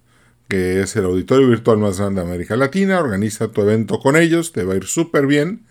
que 0.48 0.80
es 0.82 0.94
el 0.96 1.04
auditorio 1.04 1.48
virtual 1.48 1.78
más 1.78 1.98
grande 1.98 2.20
de 2.20 2.28
América 2.28 2.56
Latina. 2.56 3.00
Organiza 3.00 3.48
tu 3.48 3.62
evento 3.62 3.98
con 3.98 4.16
ellos, 4.16 4.52
te 4.52 4.64
va 4.64 4.74
a 4.74 4.76
ir 4.76 4.86
súper 4.86 5.26
bien. 5.26 5.66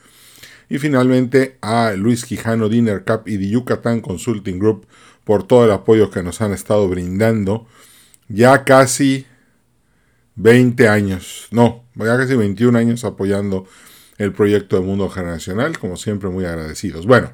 Y 0.72 0.80
finalmente 0.80 1.58
a 1.59 1.91
Luis 1.97 2.23
Quijano 2.23 2.69
Dinner 2.69 3.03
Cup 3.03 3.23
y 3.27 3.38
The 3.38 3.50
Yucatán 3.50 4.00
Consulting 4.00 4.58
Group 4.58 4.88
por 5.25 5.45
todo 5.45 5.66
el 5.66 5.72
apoyo 5.72 6.09
que 6.09 6.23
nos 6.23 6.39
han 6.39 6.53
estado 6.53 6.88
brindando. 6.88 7.67
Ya 8.30 8.64
casi 8.64 9.25
20 10.36 10.88
años, 10.88 11.49
no, 11.52 11.83
ya 11.95 12.16
casi 12.16 12.38
21 12.38 12.77
años 12.80 13.03
apoyando 13.03 13.67
el 14.17 14.31
proyecto 14.31 14.77
de 14.77 14.83
Mundo 14.83 15.09
Generacional, 15.09 15.77
como 15.77 15.97
siempre 15.97 16.30
muy 16.30 16.45
agradecidos. 16.45 17.05
Bueno, 17.05 17.33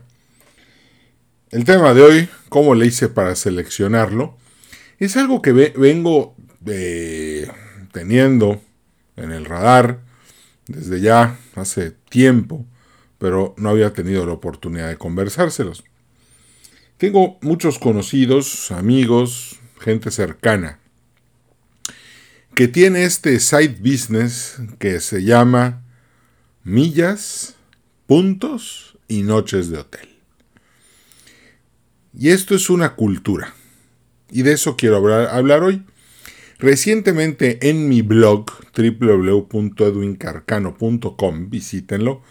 el 1.52 1.64
tema 1.64 1.94
de 1.94 2.02
hoy, 2.02 2.30
cómo 2.50 2.74
le 2.74 2.88
hice 2.88 3.08
para 3.08 3.36
seleccionarlo, 3.36 4.36
es 4.98 5.16
algo 5.16 5.44
que 5.44 5.52
vengo 5.52 6.36
eh, 6.66 7.48
teniendo 7.92 8.60
en 9.16 9.32
el 9.32 9.46
radar 9.46 10.00
desde 10.66 11.02
ya 11.02 11.38
hace 11.54 11.92
tiempo 12.10 12.66
pero 13.18 13.56
no 13.58 13.70
había 13.70 13.94
tenido 13.94 14.26
la 14.26 14.34
oportunidad 14.34 14.90
de 14.90 14.98
conversárselos. 14.98 15.84
Tengo 16.98 17.38
muchos 17.42 17.80
conocidos, 17.80 18.72
amigos, 18.72 19.60
gente 19.80 20.12
cercana, 20.12 20.80
que 22.56 22.68
tiene 22.68 23.04
este 23.04 23.40
side 23.40 23.78
business 23.80 24.58
que 24.80 25.00
se 25.00 25.24
llama 25.24 25.84
millas, 26.64 27.56
puntos 28.08 28.98
y 29.08 29.22
noches 29.22 29.70
de 29.70 29.78
hotel. 29.78 30.18
Y 32.18 32.30
esto 32.30 32.56
es 32.56 32.72
una 32.72 32.96
cultura. 32.96 33.54
Y 34.32 34.42
de 34.42 34.54
eso 34.54 34.76
quiero 34.76 34.98
hablar, 34.98 35.64
hoy. 35.64 35.84
Recientemente 36.58 37.70
en 37.70 37.88
mi 37.88 38.02
blog 38.02 38.48
www.edwincarcano.com, 38.76 41.50
visítenlo, 41.52 42.24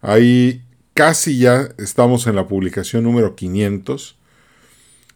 Ahí 0.00 0.62
casi 0.94 1.38
ya 1.38 1.68
estamos 1.78 2.26
en 2.26 2.36
la 2.36 2.48
publicación 2.48 3.04
número 3.04 3.36
500. 3.36 4.16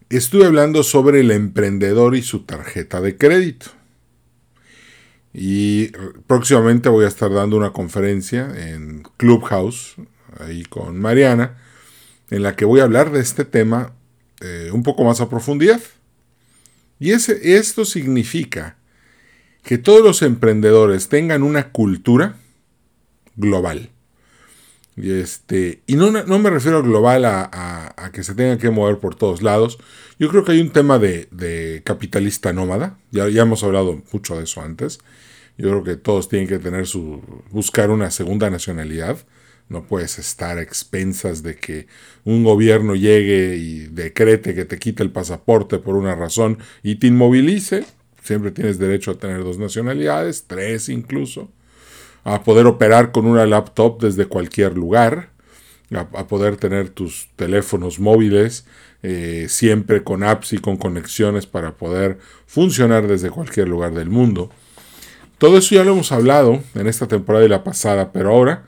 Estuve 0.09 0.47
hablando 0.47 0.83
sobre 0.83 1.21
el 1.21 1.31
emprendedor 1.31 2.17
y 2.17 2.23
su 2.23 2.41
tarjeta 2.41 3.01
de 3.01 3.17
crédito. 3.17 3.67
Y 5.33 5.89
próximamente 6.27 6.89
voy 6.89 7.05
a 7.05 7.09
estar 7.09 7.33
dando 7.33 7.57
una 7.57 7.73
conferencia 7.73 8.53
en 8.57 9.05
Clubhouse, 9.17 9.95
ahí 10.41 10.65
con 10.65 10.99
Mariana, 10.99 11.59
en 12.31 12.43
la 12.43 12.57
que 12.57 12.65
voy 12.65 12.81
a 12.81 12.85
hablar 12.85 13.13
de 13.13 13.21
este 13.21 13.45
tema 13.45 13.95
eh, 14.41 14.71
un 14.73 14.83
poco 14.83 15.05
más 15.05 15.21
a 15.21 15.29
profundidad. 15.29 15.81
Y 16.99 17.13
ese, 17.13 17.57
esto 17.57 17.85
significa 17.85 18.77
que 19.63 19.79
todos 19.79 20.03
los 20.03 20.23
emprendedores 20.23 21.09
tengan 21.09 21.43
una 21.43 21.71
cultura 21.71 22.37
global. 23.37 23.91
Y, 25.01 25.13
este, 25.13 25.83
y 25.87 25.97
no, 25.97 26.11
no 26.11 26.39
me 26.39 26.51
refiero 26.51 26.83
global 26.83 27.25
a, 27.25 28.11
que 28.13 28.23
se 28.23 28.35
tenga 28.35 28.59
que 28.59 28.71
mover 28.71 28.99
por 28.99 29.15
todos 29.15 29.43
lados. 29.43 29.79
Yo 30.19 30.29
creo 30.29 30.45
que 30.45 30.53
hay 30.53 30.61
un 30.61 30.71
tema 30.71 30.99
de, 30.99 31.83
capitalista 31.85 32.53
nómada. 32.53 32.99
Ya, 33.11 33.29
ya 33.29 33.43
hemos 33.43 33.65
hablado 33.65 34.03
mucho 34.13 34.37
de 34.37 34.45
eso 34.45 34.61
antes. 34.61 34.99
Yo 35.57 35.69
creo 35.69 35.85
que 35.85 35.97
todos 35.97 36.29
tienen 36.29 36.49
que 36.49 36.59
tener 36.59 36.87
su. 36.87 37.23
buscar 37.51 37.91
una 37.91 38.11
segunda 38.11 38.51
nacionalidad. 38.51 39.19
No 39.69 39.85
puedes 39.85 40.19
estar 40.19 40.59
a 40.59 40.63
expensas 40.63 41.43
de 41.43 41.57
que 41.57 41.87
un 42.25 42.43
gobierno 42.43 42.97
llegue 42.97 43.57
y 43.57 43.87
decrete 43.87 44.55
que 44.55 44.65
te 44.65 44.79
quite 44.79 45.03
el 45.03 45.13
pasaporte 45.13 45.79
por 45.79 45.97
una 45.97 46.15
razón 46.15 46.59
y 46.83 46.97
te 46.97 47.07
inmovilice. 47.07 47.85
Siempre 48.23 48.51
tienes 48.51 48.79
derecho 48.79 49.13
a 49.13 49.19
tener 49.19 49.45
dos 49.45 49.59
nacionalidades, 49.59 50.45
tres 50.47 50.89
incluso 50.89 51.51
a 52.25 52.43
poder 52.43 52.67
operar 52.67 53.13
con 53.13 53.27
una 53.27 53.47
laptop 53.47 54.01
desde 54.01 54.27
cualquier 54.27 54.77
lugar, 54.77 55.31
a, 55.95 56.27
poder 56.27 56.57
tener 56.57 56.91
tus 56.91 57.29
teléfonos 57.37 57.99
móviles 57.99 58.65
eh, 59.03 59.47
siempre 59.49 60.05
con 60.05 60.23
apps 60.23 60.53
y 60.53 60.59
con 60.59 60.77
conexiones 60.77 61.47
para 61.47 61.73
poder 61.73 62.19
funcionar 62.47 63.09
desde 63.09 63.31
cualquier 63.31 63.69
lugar 63.69 63.95
del 63.95 64.11
mundo. 64.11 64.51
Todo 65.39 65.59
eso 65.59 65.75
ya 65.75 65.85
lo 65.85 65.93
hemos 65.93 66.13
hablado 66.13 66.63
en 66.75 66.87
esta 66.87 67.09
temporada 67.09 67.45
y 67.45 67.49
la 67.49 67.65
pasada, 67.65 68.13
pero 68.13 68.31
ahora 68.31 68.65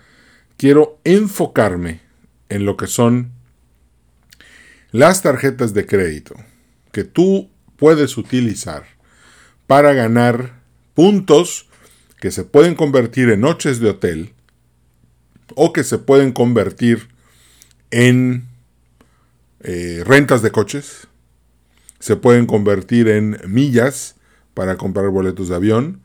quiero 0.56 0.98
enfocarme 1.04 2.00
en 2.48 2.64
lo 2.64 2.76
que 2.76 2.86
son 2.86 3.30
las 4.90 5.22
tarjetas 5.22 5.74
de 5.74 5.86
crédito 5.86 6.34
que 6.92 7.04
tú 7.04 7.50
puedes 7.76 8.16
utilizar 8.16 8.84
para 9.66 9.92
ganar 9.92 10.60
puntos 10.94 11.68
que 12.22 12.30
se 12.30 12.44
pueden 12.44 12.76
convertir 12.76 13.30
en 13.30 13.40
noches 13.40 13.80
de 13.80 13.90
hotel 13.90 14.32
o 15.56 15.72
que 15.72 15.82
se 15.82 15.98
pueden 15.98 16.30
convertir 16.30 17.08
en 17.90 18.46
eh, 19.58 20.04
rentas 20.06 20.40
de 20.40 20.52
coches, 20.52 21.08
se 21.98 22.14
pueden 22.14 22.46
convertir 22.46 23.08
en 23.08 23.38
millas 23.48 24.14
para 24.54 24.76
comprar 24.76 25.08
boletos 25.08 25.48
de 25.48 25.56
avión 25.56 26.04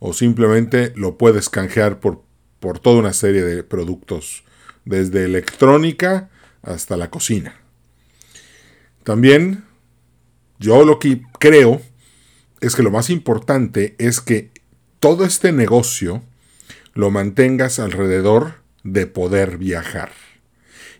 o 0.00 0.12
simplemente 0.12 0.92
lo 0.96 1.16
puedes 1.16 1.48
canjear 1.48 1.98
por, 1.98 2.20
por 2.60 2.78
toda 2.78 2.98
una 2.98 3.14
serie 3.14 3.40
de 3.42 3.64
productos, 3.64 4.44
desde 4.84 5.24
electrónica 5.24 6.28
hasta 6.60 6.98
la 6.98 7.08
cocina. 7.08 7.54
También 9.02 9.64
yo 10.58 10.84
lo 10.84 10.98
que 10.98 11.22
creo 11.38 11.80
es 12.60 12.76
que 12.76 12.82
lo 12.82 12.90
más 12.90 13.08
importante 13.08 13.94
es 13.96 14.20
que 14.20 14.52
todo 15.04 15.26
este 15.26 15.52
negocio 15.52 16.22
lo 16.94 17.10
mantengas 17.10 17.78
alrededor 17.78 18.54
de 18.84 19.06
poder 19.06 19.58
viajar. 19.58 20.12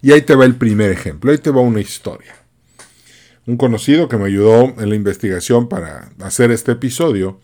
Y 0.03 0.13
ahí 0.13 0.21
te 0.21 0.35
va 0.35 0.45
el 0.45 0.57
primer 0.57 0.91
ejemplo, 0.91 1.33
ahí 1.33 1.39
te 1.39 1.49
va 1.49 1.63
una 1.63 1.81
historia. 1.81 2.35
Un 3.47 3.57
conocido 3.57 4.07
que 4.07 4.19
me 4.19 4.27
ayudó 4.27 4.75
en 4.79 4.91
la 4.91 4.95
investigación 4.95 5.71
para 5.71 6.13
hacer 6.21 6.51
este 6.51 6.73
episodio 6.73 7.41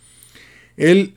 Él 0.76 1.14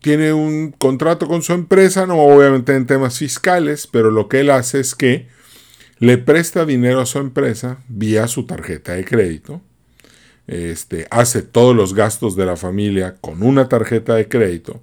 tiene 0.00 0.32
un 0.32 0.72
contrato 0.72 1.28
con 1.28 1.42
su 1.42 1.52
empresa, 1.52 2.06
no 2.06 2.18
obviamente 2.18 2.74
en 2.74 2.86
temas 2.86 3.16
fiscales, 3.16 3.86
pero 3.86 4.10
lo 4.10 4.28
que 4.28 4.40
él 4.40 4.50
hace 4.50 4.80
es 4.80 4.96
que 4.96 5.28
le 6.00 6.18
presta 6.18 6.66
dinero 6.66 7.00
a 7.00 7.06
su 7.06 7.18
empresa 7.18 7.84
vía 7.86 8.26
su 8.26 8.46
tarjeta 8.46 8.94
de 8.94 9.04
crédito. 9.04 9.62
Este, 10.46 11.08
hace 11.10 11.42
todos 11.42 11.74
los 11.74 11.94
gastos 11.94 12.36
de 12.36 12.46
la 12.46 12.56
familia 12.56 13.16
con 13.20 13.42
una 13.42 13.68
tarjeta 13.68 14.14
de 14.14 14.28
crédito. 14.28 14.80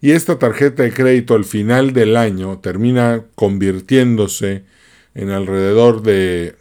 Y 0.00 0.12
esta 0.12 0.38
tarjeta 0.38 0.82
de 0.82 0.92
crédito 0.92 1.34
al 1.34 1.44
final 1.44 1.92
del 1.92 2.16
año 2.16 2.58
termina 2.58 3.24
convirtiéndose 3.34 4.64
en 5.14 5.30
alrededor 5.30 6.02
de 6.02 6.54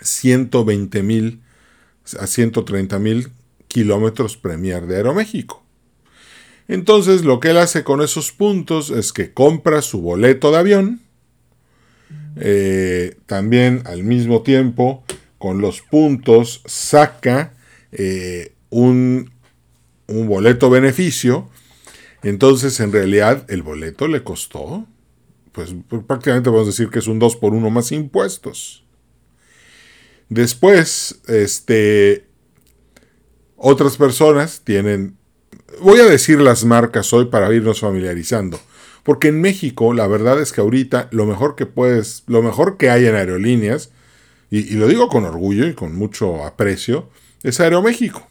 120 0.00 1.02
mil 1.02 1.40
a 2.20 2.26
130 2.26 2.98
mil 2.98 3.28
kilómetros 3.66 4.36
Premier 4.36 4.86
de 4.86 4.96
Aeroméxico. 4.96 5.62
Entonces 6.68 7.24
lo 7.24 7.40
que 7.40 7.50
él 7.50 7.58
hace 7.58 7.82
con 7.82 8.02
esos 8.02 8.30
puntos 8.32 8.90
es 8.90 9.12
que 9.12 9.32
compra 9.32 9.82
su 9.82 10.00
boleto 10.00 10.50
de 10.50 10.58
avión, 10.58 11.00
eh, 12.36 13.16
también 13.26 13.82
al 13.86 14.04
mismo 14.04 14.42
tiempo 14.42 15.02
con 15.38 15.60
los 15.60 15.82
puntos 15.82 16.62
saca 16.66 17.54
eh, 17.92 18.52
un, 18.70 19.30
boleto 20.06 20.70
beneficio, 20.70 21.48
entonces 22.22 22.80
en 22.80 22.92
realidad 22.92 23.44
el 23.48 23.62
boleto 23.62 24.08
le 24.08 24.22
costó, 24.22 24.86
pues 25.52 25.74
prácticamente 26.06 26.50
podemos 26.50 26.66
decir 26.66 26.88
que 26.90 26.98
es 26.98 27.06
un 27.06 27.18
2 27.18 27.36
por 27.36 27.52
1 27.52 27.70
más 27.70 27.92
impuestos. 27.92 28.84
Después, 30.28 31.20
este, 31.26 32.26
otras 33.56 33.96
personas 33.96 34.62
tienen, 34.64 35.16
voy 35.80 36.00
a 36.00 36.06
decir 36.06 36.40
las 36.40 36.64
marcas 36.64 37.12
hoy 37.12 37.26
para 37.26 37.52
irnos 37.52 37.80
familiarizando, 37.80 38.60
porque 39.02 39.28
en 39.28 39.40
México 39.40 39.92
la 39.94 40.06
verdad 40.06 40.40
es 40.40 40.52
que 40.52 40.60
ahorita 40.60 41.08
lo 41.12 41.26
mejor 41.26 41.54
que 41.54 41.66
puedes, 41.66 42.24
lo 42.26 42.42
mejor 42.42 42.76
que 42.76 42.90
hay 42.90 43.06
en 43.06 43.14
aerolíneas, 43.14 43.90
y, 44.50 44.74
lo 44.76 44.86
digo 44.86 45.08
con 45.08 45.24
orgullo 45.24 45.66
y 45.66 45.74
con 45.74 45.94
mucho 45.94 46.44
aprecio, 46.44 47.10
es 47.42 47.60
Aeroméxico. 47.60 48.26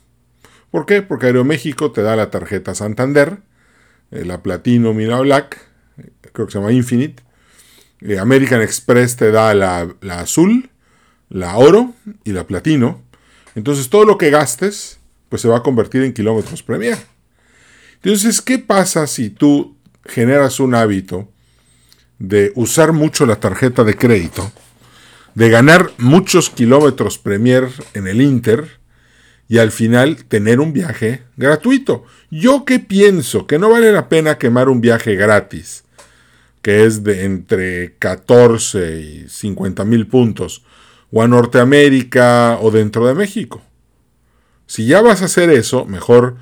¿Por 0.72 0.86
qué? 0.86 1.02
Porque 1.02 1.28
Aeroméxico 1.28 1.92
te 1.92 2.02
da 2.02 2.16
la 2.16 2.32
tarjeta 2.32 2.76
Santander, 2.76 3.40
eh, 4.12 4.26
la 4.26 4.42
Platino 4.42 4.94
Mira 4.94 5.20
Black, 5.20 5.60
creo 6.34 6.48
que 6.48 6.52
se 6.52 6.60
llama 6.60 6.72
Infinite, 6.72 7.24
eh, 8.02 8.20
American 8.20 8.62
Express 8.62 9.16
te 9.16 9.32
da 9.32 9.54
la, 9.54 9.88
la 10.02 10.20
azul, 10.20 10.70
la 11.30 11.58
oro 11.58 11.94
y 12.24 12.32
la 12.32 12.46
platino. 12.46 13.02
Entonces 13.56 13.90
todo 13.90 14.06
lo 14.06 14.18
que 14.18 14.30
gastes, 14.30 15.00
pues 15.30 15.42
se 15.42 15.48
va 15.48 15.58
a 15.58 15.64
convertir 15.64 16.04
en 16.04 16.14
kilómetros 16.14 16.64
Premier. 16.64 16.98
Entonces, 18.04 18.42
¿qué 18.42 18.60
pasa 18.60 19.08
si 19.08 19.30
tú 19.30 19.76
generas 20.06 20.60
un 20.60 20.76
hábito 20.76 21.30
de 22.20 22.52
usar 22.56 22.94
mucho 22.94 23.26
la 23.26 23.40
tarjeta 23.40 23.84
de 23.84 23.96
crédito, 23.96 24.52
de 25.38 25.50
ganar 25.52 25.92
muchos 26.00 26.50
kilómetros 26.50 27.20
Premier 27.20 27.70
en 27.94 28.08
el 28.08 28.24
Inter 28.24 28.80
y 29.48 29.60
al 29.60 29.70
final 29.70 30.26
tener 30.26 30.60
un 30.60 30.74
viaje 30.74 31.26
gratuito? 31.36 32.06
Yo 32.32 32.66
que 32.66 32.80
pienso 32.80 33.46
que 33.46 33.60
no 33.60 33.70
vale 33.70 33.92
la 33.92 34.10
pena 34.10 34.40
quemar 34.40 34.68
un 34.68 34.82
viaje 34.82 35.16
gratis, 35.16 35.84
que 36.64 36.86
es 36.86 37.04
de 37.04 37.26
entre 37.26 37.94
14 38.00 39.00
y 39.00 39.30
50 39.30 39.86
mil 39.86 40.08
puntos, 40.08 40.64
o 41.12 41.22
a 41.22 41.28
Norteamérica 41.28 42.58
o 42.60 42.72
dentro 42.72 43.06
de 43.06 43.14
México. 43.14 43.62
Si 44.66 44.88
ya 44.88 45.04
vas 45.04 45.22
a 45.22 45.26
hacer 45.26 45.52
eso, 45.52 45.86
mejor 45.86 46.38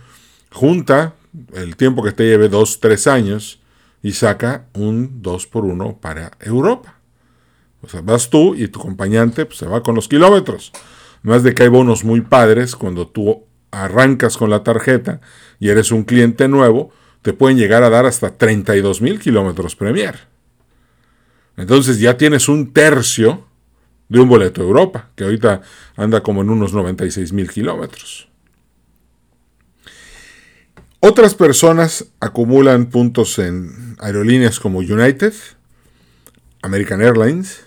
junta 0.53 1.15
el 1.53 1.75
tiempo 1.75 2.01
que 2.01 2.13
te 2.13 2.23
lleve 2.23 2.47
dos, 2.47 2.79
tres 2.79 3.07
años 3.07 3.59
y 4.01 4.13
saca 4.13 4.67
un 4.71 5.21
2 5.21 5.47
por 5.47 5.65
1 5.65 5.97
para 5.99 6.31
Europa. 6.39 6.94
O 7.81 7.87
sea, 7.87 8.01
vas 8.01 8.29
tú 8.29 8.55
y 8.55 8.67
tu 8.67 8.79
acompañante 8.79 9.45
pues, 9.45 9.59
se 9.59 9.67
va 9.67 9.83
con 9.83 9.95
los 9.95 10.07
kilómetros. 10.07 10.71
Más 11.21 11.43
de 11.43 11.53
que 11.53 11.63
hay 11.63 11.69
bonos 11.69 12.03
muy 12.03 12.21
padres 12.21 12.75
cuando 12.75 13.07
tú 13.07 13.43
arrancas 13.71 14.37
con 14.37 14.49
la 14.49 14.63
tarjeta 14.63 15.21
y 15.59 15.69
eres 15.69 15.91
un 15.91 16.03
cliente 16.03 16.47
nuevo, 16.47 16.91
te 17.21 17.33
pueden 17.33 17.57
llegar 17.57 17.83
a 17.83 17.89
dar 17.89 18.05
hasta 18.05 18.37
32 18.37 19.01
mil 19.01 19.19
kilómetros 19.19 19.75
Premier. 19.75 20.15
Entonces 21.57 21.99
ya 21.99 22.17
tienes 22.17 22.47
un 22.47 22.73
tercio 22.73 23.45
de 24.09 24.19
un 24.19 24.29
boleto 24.29 24.61
de 24.61 24.67
Europa, 24.67 25.09
que 25.15 25.23
ahorita 25.23 25.61
anda 25.95 26.21
como 26.21 26.41
en 26.41 26.49
unos 26.49 26.73
96 26.73 27.33
mil 27.33 27.49
kilómetros. 27.49 28.29
Otras 30.99 31.35
personas 31.35 32.05
acumulan 32.19 32.87
puntos 32.87 33.39
en 33.39 33.95
aerolíneas 33.99 34.59
como 34.59 34.79
United, 34.79 35.33
American 36.61 37.01
Airlines, 37.01 37.64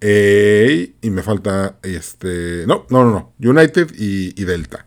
y 0.00 1.10
me 1.10 1.22
falta 1.22 1.78
este. 1.82 2.64
No, 2.66 2.86
no, 2.90 3.04
no, 3.04 3.10
no. 3.10 3.50
United 3.50 3.90
y, 3.96 4.44
Delta. 4.44 4.86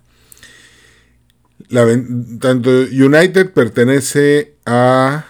tanto 2.39 2.69
United 2.69 3.51
pertenece 3.51 4.55
a. 4.65 5.25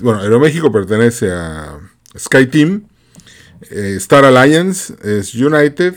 bueno, 0.00 0.20
Aeroméxico 0.20 0.70
pertenece 0.70 1.30
a 1.30 1.78
SkyTeam 2.16 2.88
eh, 3.70 3.94
Star 3.96 4.24
Alliance 4.24 4.94
es 5.02 5.34
United 5.34 5.94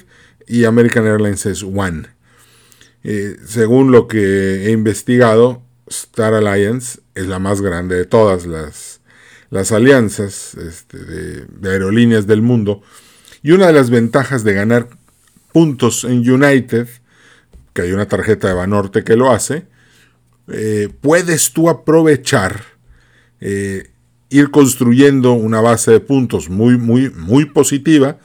y 0.48 0.65
American 0.65 1.06
Airlines 1.06 1.45
es 1.45 1.63
One. 1.63 2.07
Eh, 3.03 3.38
según 3.45 3.91
lo 3.91 4.07
que 4.07 4.68
he 4.68 4.71
investigado, 4.71 5.63
Star 5.88 6.33
Alliance 6.33 7.00
es 7.15 7.27
la 7.27 7.39
más 7.39 7.62
grande 7.62 7.95
de 7.95 8.06
todas 8.06 8.45
las, 8.45 9.01
las 9.50 9.71
alianzas 9.71 10.56
este, 10.56 10.97
de, 10.97 11.69
aerolíneas 11.69 12.27
del 12.27 12.42
mundo. 12.42 12.81
Y 13.44 13.51
una 13.51 13.68
de 13.68 13.74
las 13.74 13.89
ventajas 13.89 14.44
de 14.44 14.53
ganar 14.53 14.89
puntos 15.51 16.03
en 16.03 16.30
United, 16.30 16.88
que 17.74 17.83
hay 17.83 17.92
una 17.92 18.07
tarjeta 18.07 18.47
de 18.47 18.53
Banorte 18.53 19.03
que 19.03 19.15
lo 19.15 19.31
hace, 19.31 19.68
eh, 20.47 20.89
puedes 21.01 21.53
tú 21.53 21.69
aprovechar 21.69 22.75
ir 24.30 24.51
construyendo 24.51 25.33
una 25.33 25.62
base 25.62 25.91
de 25.91 26.00
puntos 26.00 26.50
muy, 26.50 26.77
muy, 26.77 27.09
muy 27.12 27.45
positiva 27.45 28.18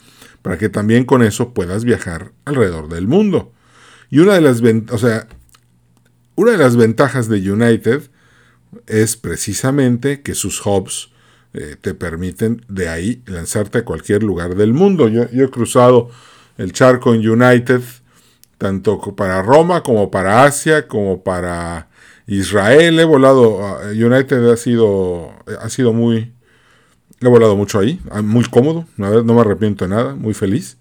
para 0.42 0.58
que 0.58 0.68
también 0.68 1.04
con 1.04 1.22
eso 1.22 1.52
puedas 1.52 1.84
viajar 1.84 2.32
alrededor 2.44 2.88
del 2.88 3.06
mundo. 3.06 3.52
Y 4.10 4.18
una 4.18 4.34
de 4.34 4.40
las, 4.40 4.62
o 4.90 4.98
sea, 4.98 5.28
una 6.34 6.52
de 6.52 6.58
las 6.58 6.76
ventajas 6.76 7.28
de 7.28 7.50
United 7.50 8.09
es 8.86 9.16
precisamente 9.16 10.22
que 10.22 10.34
sus 10.34 10.64
hubs 10.64 11.10
eh, 11.52 11.76
te 11.80 11.94
permiten 11.94 12.64
de 12.68 12.88
ahí 12.88 13.22
lanzarte 13.26 13.78
a 13.78 13.84
cualquier 13.84 14.22
lugar 14.22 14.54
del 14.54 14.72
mundo. 14.72 15.08
Yo, 15.08 15.28
yo 15.30 15.44
he 15.44 15.50
cruzado 15.50 16.10
el 16.58 16.72
charco 16.72 17.14
en 17.14 17.28
United, 17.28 17.80
tanto 18.58 19.00
para 19.16 19.42
Roma 19.42 19.82
como 19.82 20.10
para 20.10 20.44
Asia, 20.44 20.86
como 20.86 21.22
para 21.22 21.88
Israel, 22.26 23.00
he 23.00 23.04
volado, 23.04 23.80
United 23.90 24.50
ha 24.50 24.56
sido, 24.56 25.32
ha 25.60 25.68
sido 25.68 25.92
muy, 25.92 26.32
he 27.20 27.26
volado 27.26 27.56
mucho 27.56 27.80
ahí, 27.80 28.00
ah, 28.10 28.22
muy 28.22 28.44
cómodo, 28.44 28.86
no 28.96 29.24
me 29.24 29.40
arrepiento 29.40 29.84
de 29.84 29.90
nada, 29.90 30.14
muy 30.14 30.34
feliz. 30.34 30.78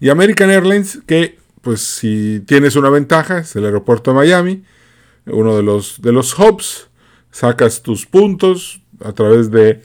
Y 0.00 0.08
American 0.08 0.48
Airlines, 0.50 1.00
que 1.06 1.38
pues 1.60 1.82
si 1.82 2.42
tienes 2.46 2.76
una 2.76 2.88
ventaja, 2.88 3.38
es 3.38 3.54
el 3.56 3.66
aeropuerto 3.66 4.12
de 4.12 4.16
Miami, 4.16 4.64
uno 5.26 5.56
de 5.56 5.62
los, 5.62 6.00
de 6.00 6.12
los 6.12 6.38
hubs, 6.38 6.88
sacas 7.30 7.82
tus 7.82 8.06
puntos 8.06 8.82
a 9.04 9.12
través 9.12 9.50
de 9.50 9.82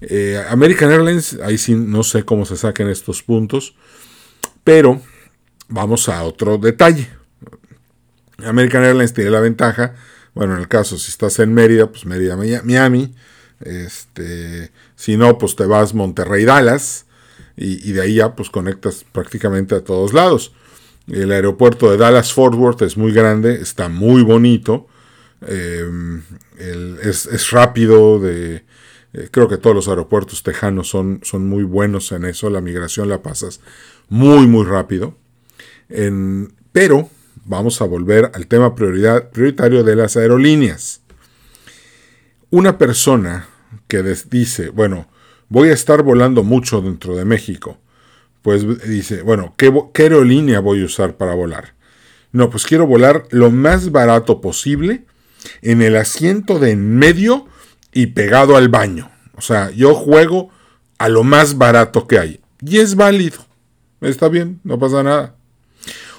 eh, 0.00 0.42
American 0.48 0.90
Airlines, 0.90 1.38
ahí 1.42 1.58
sí 1.58 1.74
no 1.74 2.02
sé 2.02 2.24
cómo 2.24 2.44
se 2.44 2.56
saquen 2.56 2.88
estos 2.88 3.22
puntos, 3.22 3.74
pero 4.64 5.00
vamos 5.68 6.08
a 6.08 6.22
otro 6.22 6.58
detalle. 6.58 7.08
American 8.44 8.84
Airlines 8.84 9.14
tiene 9.14 9.30
la 9.30 9.40
ventaja 9.40 9.94
bueno, 10.36 10.52
en 10.52 10.60
el 10.60 10.68
caso, 10.68 10.98
si 10.98 11.10
estás 11.10 11.38
en 11.38 11.54
Mérida, 11.54 11.86
pues 11.86 12.04
Mérida, 12.04 12.36
Miami. 12.36 13.14
Este, 13.60 14.70
si 14.94 15.16
no, 15.16 15.38
pues 15.38 15.56
te 15.56 15.64
vas 15.64 15.94
Monterrey, 15.94 16.44
Dallas. 16.44 17.06
Y, 17.56 17.92
de 17.92 18.02
ahí 18.02 18.16
ya 18.16 18.36
pues 18.36 18.50
conectas 18.50 19.06
prácticamente 19.10 19.74
a 19.74 19.82
todos 19.82 20.12
lados. 20.12 20.52
El 21.08 21.32
aeropuerto 21.32 21.90
de 21.90 21.96
Dallas 21.96 22.34
Fort 22.34 22.54
Worth 22.54 22.82
es 22.82 22.98
muy 22.98 23.12
grande, 23.12 23.54
está 23.62 23.88
muy 23.88 24.22
bonito. 24.22 24.88
Em, 25.46 26.22
es, 26.58 27.50
rápido. 27.50 28.18
De, 28.18 28.64
eh, 29.12 29.28
creo 29.30 29.48
que 29.48 29.56
todos 29.56 29.74
los 29.74 29.88
aeropuertos 29.88 30.42
tejanos 30.42 30.88
son, 30.88 31.20
son 31.22 31.48
muy 31.48 31.64
buenos 31.64 32.12
en 32.12 32.24
eso. 32.24 32.50
La 32.50 32.60
migración 32.60 33.08
la 33.08 33.22
pasas 33.22 33.60
muy, 34.08 34.46
muy 34.46 34.64
rápido. 34.64 35.16
En, 35.88 36.52
pero 36.72 37.08
vamos 37.44 37.80
a 37.80 37.84
volver 37.84 38.30
al 38.34 38.46
tema 38.46 38.74
prioridad, 38.74 39.30
prioritario 39.30 39.84
de 39.84 39.96
las 39.96 40.16
aerolíneas. 40.16 41.00
Una 42.50 42.78
persona 42.78 43.48
que 43.88 44.02
dice, 44.30 44.70
bueno, 44.70 45.08
voy 45.48 45.70
a 45.70 45.72
estar 45.72 46.02
volando 46.02 46.42
mucho 46.42 46.80
dentro 46.80 47.16
de 47.16 47.24
México, 47.24 47.78
pues 48.42 48.64
dice, 48.88 49.22
bueno, 49.22 49.54
¿qué, 49.56 49.72
aerolínea 49.94 50.60
voy 50.60 50.82
a 50.82 50.86
usar 50.86 51.16
para 51.16 51.34
volar? 51.34 51.74
No, 52.32 52.50
pues 52.50 52.66
quiero 52.66 52.86
volar 52.86 53.24
lo 53.30 53.50
más 53.50 53.90
barato 53.90 54.40
posible 54.40 55.04
en 55.62 55.82
el 55.82 55.96
asiento 55.96 56.58
de 56.58 56.72
en 56.72 56.96
medio 56.96 57.46
y 57.92 58.06
pegado 58.08 58.56
al 58.56 58.68
baño. 58.68 59.10
O 59.36 59.40
sea, 59.40 59.70
yo 59.70 59.94
juego 59.94 60.50
a 60.98 61.08
lo 61.08 61.24
más 61.24 61.58
barato 61.58 62.06
que 62.06 62.18
hay. 62.18 62.40
Y 62.60 62.78
es 62.78 62.94
válido. 62.94 63.38
Está 64.00 64.28
bien, 64.28 64.60
no 64.64 64.78
pasa 64.78 65.02
nada. 65.02 65.34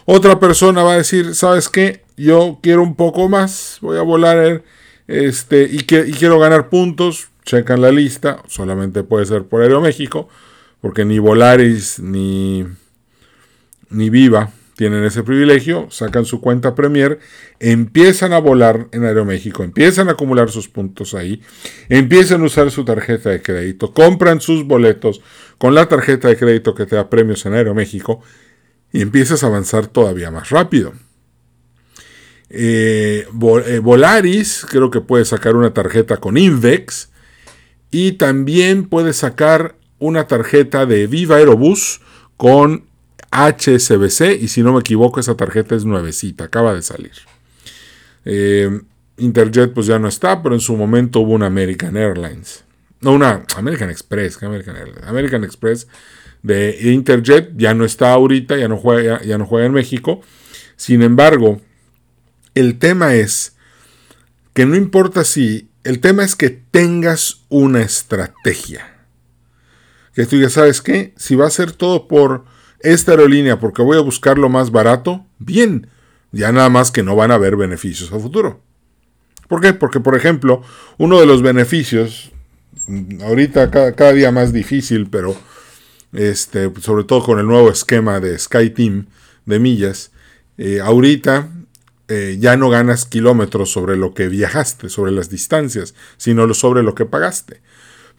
Otra 0.06 0.40
persona 0.40 0.84
va 0.84 0.94
a 0.94 0.98
decir, 0.98 1.36
¿sabes 1.36 1.70
qué? 1.70 2.04
Yo 2.16 2.60
quiero 2.62 2.82
un 2.82 2.96
poco 2.96 3.30
más, 3.30 3.78
voy 3.82 3.98
a 3.98 4.02
volar 4.02 4.64
este, 5.08 5.68
y, 5.70 5.80
que, 5.80 6.06
y 6.08 6.14
quiero 6.14 6.40
ganar 6.40 6.70
puntos. 6.70 7.28
Checan 7.44 7.82
la 7.82 7.92
lista, 7.92 8.42
solamente 8.48 9.04
puede 9.04 9.26
ser 9.26 9.44
por 9.44 9.62
Aeroméxico, 9.62 10.28
porque 10.82 11.06
ni 11.06 11.20
Volaris 11.20 12.00
ni, 12.00 12.66
ni 13.90 14.10
Viva 14.10 14.52
tienen 14.78 15.04
ese 15.04 15.24
privilegio, 15.24 15.88
sacan 15.90 16.24
su 16.24 16.40
cuenta 16.40 16.76
Premier, 16.76 17.20
empiezan 17.60 18.32
a 18.32 18.38
volar 18.38 18.88
en 18.92 19.06
Aeroméxico, 19.06 19.64
empiezan 19.64 20.08
a 20.08 20.12
acumular 20.12 20.52
sus 20.52 20.70
puntos 20.70 21.16
ahí, 21.16 21.42
empiezan 21.90 22.42
a 22.42 22.46
usar 22.46 22.70
su 22.70 22.86
tarjeta 22.86 23.32
de 23.32 23.42
crédito, 23.42 23.92
compran 23.92 24.40
sus 24.40 24.66
boletos 24.66 25.20
con 25.58 25.74
la 25.74 25.88
tarjeta 25.88 26.28
de 26.28 26.38
crédito 26.38 26.76
que 26.76 26.86
te 26.86 26.96
da 26.96 27.10
premios 27.10 27.44
en 27.48 27.56
Aeroméxico 27.56 28.22
y 28.94 29.02
empiezas 29.02 29.44
a 29.44 29.48
avanzar 29.48 29.88
todavía 29.88 30.30
más 30.30 30.52
rápido. 30.52 30.94
Eh, 32.52 33.26
eh, 33.66 33.80
Volaris 33.80 34.64
creo 34.70 34.92
que 34.92 35.02
puede 35.02 35.26
sacar 35.26 35.56
una 35.56 35.74
tarjeta 35.74 36.18
con 36.18 36.38
Invex 36.38 37.10
y 37.90 38.12
también 38.12 38.88
puede 38.88 39.14
sacar 39.14 39.76
una 39.98 40.28
tarjeta 40.28 40.86
de 40.86 41.08
Viva 41.08 41.38
Aerobús 41.38 42.00
con 42.38 42.87
HSBC 43.32 44.42
y 44.42 44.48
si 44.48 44.64
no 44.64 44.74
me 44.74 44.80
equivoco 44.80 45.20
esa 45.20 45.36
tarjeta 45.36 45.76
es 45.76 45.86
nuevecita, 45.86 46.46
acaba 46.46 46.74
de 46.74 46.82
salir. 46.82 47.14
Eh, 48.26 48.82
Interjet 49.18 49.74
pues 49.74 49.88
ya 49.88 50.00
no 50.00 50.08
está, 50.08 50.44
pero 50.44 50.54
en 50.54 50.62
su 50.62 50.76
momento 50.76 51.22
hubo 51.22 51.34
una 51.34 51.48
American 51.48 51.98
Airlines. 51.98 52.64
No, 53.02 53.14
una 53.14 53.44
American 53.56 53.90
Express, 53.90 54.42
American 54.44 54.76
Airlines. 54.76 55.04
American 55.04 55.44
Express 55.44 55.88
de 56.44 56.78
Interjet 56.94 57.52
ya 57.56 57.74
no 57.74 57.84
está 57.86 58.12
ahorita, 58.14 58.58
ya 58.58 58.68
no 58.68 58.78
juega, 58.78 59.22
ya 59.24 59.38
no 59.38 59.46
juega 59.46 59.66
en 59.66 59.74
México. 59.74 60.22
Sin 60.76 61.02
embargo, 61.02 61.62
el 62.54 62.78
tema 62.80 63.16
es 63.16 63.56
que 64.54 64.66
no 64.66 64.76
importa 64.76 65.24
si, 65.24 65.70
el 65.84 66.00
tema 66.00 66.24
es 66.24 66.36
que 66.36 66.50
tengas 66.50 67.42
una 67.50 67.82
estrategia. 67.82 68.94
Que 70.14 70.26
tú 70.26 70.38
ya 70.38 70.50
sabes 70.50 70.82
que 70.82 71.14
si 71.16 71.36
va 71.36 71.48
a 71.48 71.52
ser 71.52 71.72
todo 71.72 72.08
por 72.08 72.46
esta 72.80 73.12
aerolínea 73.12 73.60
porque 73.60 73.82
voy 73.82 73.98
a 73.98 74.02
buscar 74.02 74.38
lo 74.38 74.50
más 74.50 74.72
barato, 74.72 75.26
bien, 75.40 75.88
ya 76.32 76.52
nada 76.52 76.70
más 76.70 76.92
que 76.92 77.04
no 77.04 77.16
van 77.16 77.32
a 77.32 77.36
haber 77.36 77.56
beneficios 77.56 78.12
a 78.12 78.20
futuro. 78.20 78.62
¿Por 79.48 79.62
qué? 79.62 79.74
Porque, 79.74 80.00
por 80.00 80.16
ejemplo, 80.16 80.62
uno 80.98 81.20
de 81.20 81.26
los 81.26 81.42
beneficios, 81.42 82.32
ahorita 83.22 83.72
cada, 83.72 84.14
día 84.14 84.32
más 84.32 84.52
difícil, 84.52 85.10
pero 85.10 85.36
este, 86.14 86.72
sobre 86.82 87.06
todo 87.06 87.24
con 87.24 87.40
el 87.40 87.48
nuevo 87.48 87.70
esquema 87.70 88.20
de 88.20 88.38
SkyTeam 88.38 89.08
de 89.46 89.60
millas, 89.60 90.12
eh, 90.58 90.82
ahorita 90.82 91.50
eh, 92.10 92.38
ya 92.40 92.58
no 92.58 92.70
ganas 92.70 93.06
kilómetros 93.06 93.72
sobre 93.72 93.96
lo 93.98 94.14
que 94.14 94.28
viajaste, 94.28 94.90
sobre 94.90 95.12
las 95.12 95.30
distancias, 95.30 95.94
sino 96.18 96.54
sobre 96.54 96.84
lo 96.84 96.96
que 96.96 97.06
pagaste. 97.06 97.62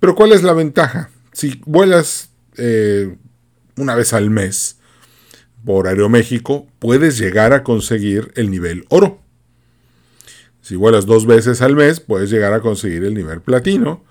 Pero 0.00 0.14
¿cuál 0.14 0.32
es 0.32 0.42
la 0.42 0.52
ventaja? 0.52 1.10
Si 1.32 1.60
vuelas 1.66 2.30
eh, 2.56 3.16
una 3.78 3.94
vez 3.94 4.12
al 4.12 4.30
mes 4.30 4.78
por 5.64 5.88
Aeroméxico, 5.88 6.66
puedes 6.78 7.18
llegar 7.18 7.52
a 7.52 7.62
conseguir 7.62 8.32
el 8.36 8.50
nivel 8.50 8.84
oro. 8.88 9.20
Si 10.60 10.76
vuelas 10.76 11.06
dos 11.06 11.26
veces 11.26 11.62
al 11.62 11.76
mes, 11.76 12.00
puedes 12.00 12.30
llegar 12.30 12.52
a 12.52 12.60
conseguir 12.60 13.04
el 13.04 13.14
nivel 13.14 13.40
platino. 13.40 14.04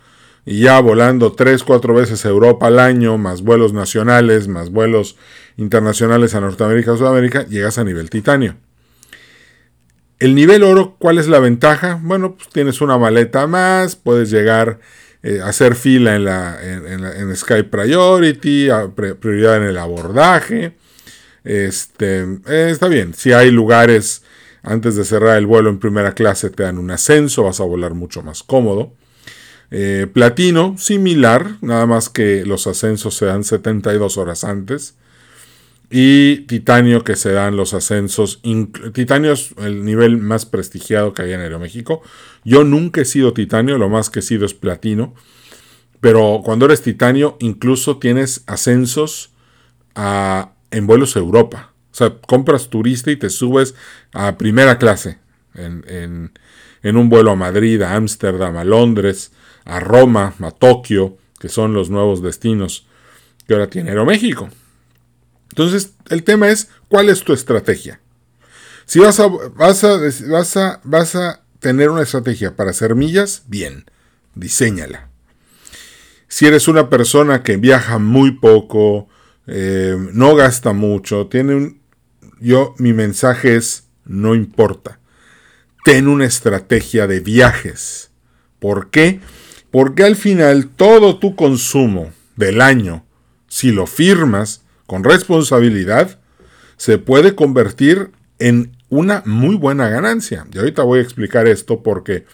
Y 0.46 0.62
ya 0.62 0.80
volando 0.80 1.34
tres, 1.34 1.64
cuatro 1.64 1.94
veces 1.94 2.26
a 2.26 2.30
Europa 2.30 2.68
al 2.68 2.80
año, 2.80 3.18
más 3.18 3.42
vuelos 3.42 3.74
nacionales, 3.74 4.48
más 4.48 4.72
vuelos 4.72 5.18
internacionales 5.58 6.36
a 6.36 6.42
Norteamérica 6.42 6.96
Sudamérica, 6.96 7.46
llegas 7.46 7.78
a 7.78 7.84
nivel 7.84 8.10
titanio. 8.10 8.56
El 10.20 10.34
nivel 10.34 10.64
oro, 10.64 10.96
¿cuál 10.98 11.20
es 11.20 11.28
la 11.28 11.40
ventaja? 11.40 12.00
Bueno, 12.02 12.36
pues 12.36 12.50
tienes 12.50 12.82
una 12.82 12.98
maleta 12.98 13.46
más, 13.46 13.96
puedes 13.96 14.32
llegar 14.32 14.80
eh, 15.24 15.42
hacer 15.44 15.76
fila 15.76 16.16
en, 16.16 16.26
la, 16.26 16.60
en, 16.62 17.36
Sky 17.36 17.64
Priority, 17.64 18.70
prioridad 19.20 19.58
en 19.58 19.64
el 19.64 19.78
abordaje. 19.78 20.74
Este, 21.44 22.22
eh, 22.48 22.70
está 22.72 22.88
bien, 22.88 23.14
si 23.14 23.32
hay 23.32 23.52
lugares 23.52 24.24
antes 24.64 24.96
de 24.96 25.06
cerrar 25.06 25.38
el 25.38 25.46
vuelo 25.46 25.70
en 25.70 25.80
primera 25.80 26.14
clase 26.14 26.50
te 26.50 26.64
dan 26.64 26.78
un 26.78 26.92
ascenso, 26.92 27.44
vas 27.44 27.62
a 27.62 27.64
volar 27.64 27.94
mucho 27.94 28.22
más 28.22 28.44
cómodo. 28.44 28.92
Eh, 29.72 30.08
platino, 30.12 30.76
similar, 30.78 31.58
nada 31.62 31.86
más 31.86 32.10
que 32.10 32.46
los 32.46 32.68
ascensos 32.68 33.16
se 33.16 33.26
dan 33.26 33.44
72 33.44 34.18
horas 34.18 34.44
antes. 34.44 34.96
Y 35.89 36.41
titanio, 36.48 37.03
que 37.03 37.15
se 37.15 37.32
dan 37.32 37.56
los 37.56 37.74
ascensos. 37.74 38.41
Titanio 38.94 39.32
es 39.32 39.53
el 39.58 39.86
nivel 39.86 40.17
más 40.17 40.46
prestigiado 40.46 41.13
que 41.13 41.22
hay 41.22 41.34
en 41.34 41.39
Aeroméxico. 41.39 42.01
Yo 42.44 42.63
nunca 42.63 43.01
he 43.01 43.06
sido 43.06 43.34
titanio, 43.34 43.77
lo 43.77 43.88
más 43.88 44.10
que 44.10 44.20
he 44.20 44.22
sido 44.22 44.46
es 44.46 44.53
platino. 44.53 45.13
Pero 46.01 46.41
cuando 46.44 46.65
eres 46.65 46.82
titanio, 46.82 47.38
incluso 47.39 47.98
tienes 47.98 48.44
ascensos 48.48 49.32
en 49.96 50.88
vuelos 50.88 51.15
a 51.15 51.20
Europa. 51.20 51.74
O 51.91 51.96
sea, 51.96 52.15
compras 52.20 52.70
turista 52.70 53.10
y 53.10 53.15
te 53.15 53.29
subes 53.29 53.74
a 54.13 54.38
primera 54.38 54.77
clase 54.77 55.20
en, 55.56 56.32
en 56.84 56.98
un 56.98 57.10
vuelo 57.10 57.32
a 57.32 57.36
Madrid, 57.36 57.82
a 57.82 57.96
Ámsterdam, 57.96 58.58
a 58.58 58.63
Londres, 58.63 59.32
a 59.65 59.79
Roma, 59.79 60.34
a 60.39 60.51
Tokio, 60.51 61.17
que 61.39 61.50
son 61.50 61.74
los 61.74 61.89
nuevos 61.89 62.22
destinos 62.22 62.86
que 63.48 63.53
ahora 63.53 63.70
tiene 63.70 63.89
Aeroméxico. 63.89 64.50
Entonces, 65.58 65.96
el 66.12 66.24
tema 66.24 66.50
es, 66.50 66.70
¿cuál 66.88 67.10
es 67.10 67.24
tu 67.24 67.34
estrategia? 67.34 68.00
Si 68.86 69.00
vas 69.00 69.20
a, 69.20 69.26
vas 69.26 69.84
a, 69.84 70.80
vas 70.84 71.16
a, 71.16 71.42
tener 71.58 71.90
una 71.90 72.04
estrategia 72.04 72.56
para 72.56 72.70
hacer 72.70 72.94
millas, 72.94 73.42
bien, 73.48 73.86
diséñala. 74.36 75.10
Si 76.28 76.46
eres 76.46 76.68
una 76.68 76.92
persona 76.92 77.42
que 77.42 77.58
viaja 77.58 77.98
muy 77.98 78.34
poco, 78.34 79.08
eh, 79.48 79.98
no 80.14 80.36
gasta 80.36 80.74
mucho, 80.74 81.26
tiene. 81.26 81.80
Yo, 82.40 82.76
mi 82.78 82.94
mensaje 82.94 83.56
es, 83.56 83.88
no 84.06 84.36
importa. 84.36 85.00
Ten 85.84 86.08
una 86.08 86.26
estrategia 86.26 87.08
de 87.08 87.20
viajes. 87.20 88.12
¿Por 88.60 88.92
qué? 88.92 89.22
Porque 89.72 90.04
al 90.04 90.16
final 90.16 90.70
todo 90.70 91.18
tu 91.18 91.36
consumo 91.36 92.14
del 92.36 92.62
año, 92.62 93.08
si 93.48 93.72
lo 93.72 93.88
firmas, 93.88 94.62
con 94.88 95.03
responsabilidad, 95.03 96.20
se 96.77 96.98
puede 96.98 97.36
convertir 97.36 98.10
en 98.39 98.75
una 98.89 99.22
muy 99.25 99.56
buena 99.56 99.89
ganancia. 99.89 100.48
Y 100.51 100.58
ahorita 100.58 100.84
voy 100.84 101.00
a 101.00 101.03
explicar 101.03 101.48
esto 101.48 101.84
porque 101.84 102.25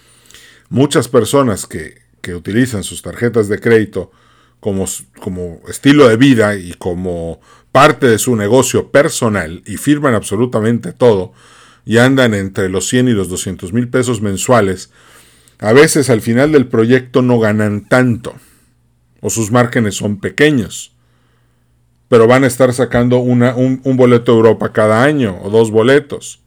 muchas 0.70 1.08
personas 1.10 1.66
que, 1.66 2.02
utilizan 2.34 2.84
sus 2.84 3.02
tarjetas 3.02 3.50
de 3.50 3.60
crédito 3.60 4.10
como, 4.62 4.86
como, 5.20 5.60
estilo 5.68 6.08
de 6.08 6.16
vida 6.16 6.56
y 6.56 6.72
como 6.72 7.42
parte 7.74 8.08
de 8.08 8.18
su 8.18 8.38
negocio 8.38 8.92
personal 8.92 9.62
y 9.66 9.76
firman 9.76 10.14
absolutamente 10.14 10.94
todo 10.94 11.34
y 11.86 11.98
andan 11.98 12.34
entre 12.34 12.70
los 12.70 12.88
100 12.88 13.10
y 13.10 13.12
los 13.12 13.28
200 13.28 13.74
mil 13.74 13.90
pesos 13.90 14.22
mensuales, 14.22 14.90
a 15.60 15.74
veces 15.74 16.10
al 16.10 16.22
final 16.22 16.54
del 16.54 16.68
proyecto 16.68 17.22
no 17.22 17.40
ganan 17.40 17.90
tanto 17.90 18.36
o 19.20 19.30
sus 19.30 19.52
márgenes 19.52 19.96
son 19.96 20.22
pequeños 20.22 20.93
pero 22.14 22.28
van 22.28 22.44
a 22.44 22.48
estar 22.48 22.72
sacando 22.74 23.18
una, 23.18 23.56
un, 23.56 23.82
boleto 23.98 24.32
a 24.32 24.36
Europa 24.36 24.72
cada 24.72 25.04
año 25.04 25.36
o 25.42 25.50
dos 25.50 25.72
boletos. 25.72 26.42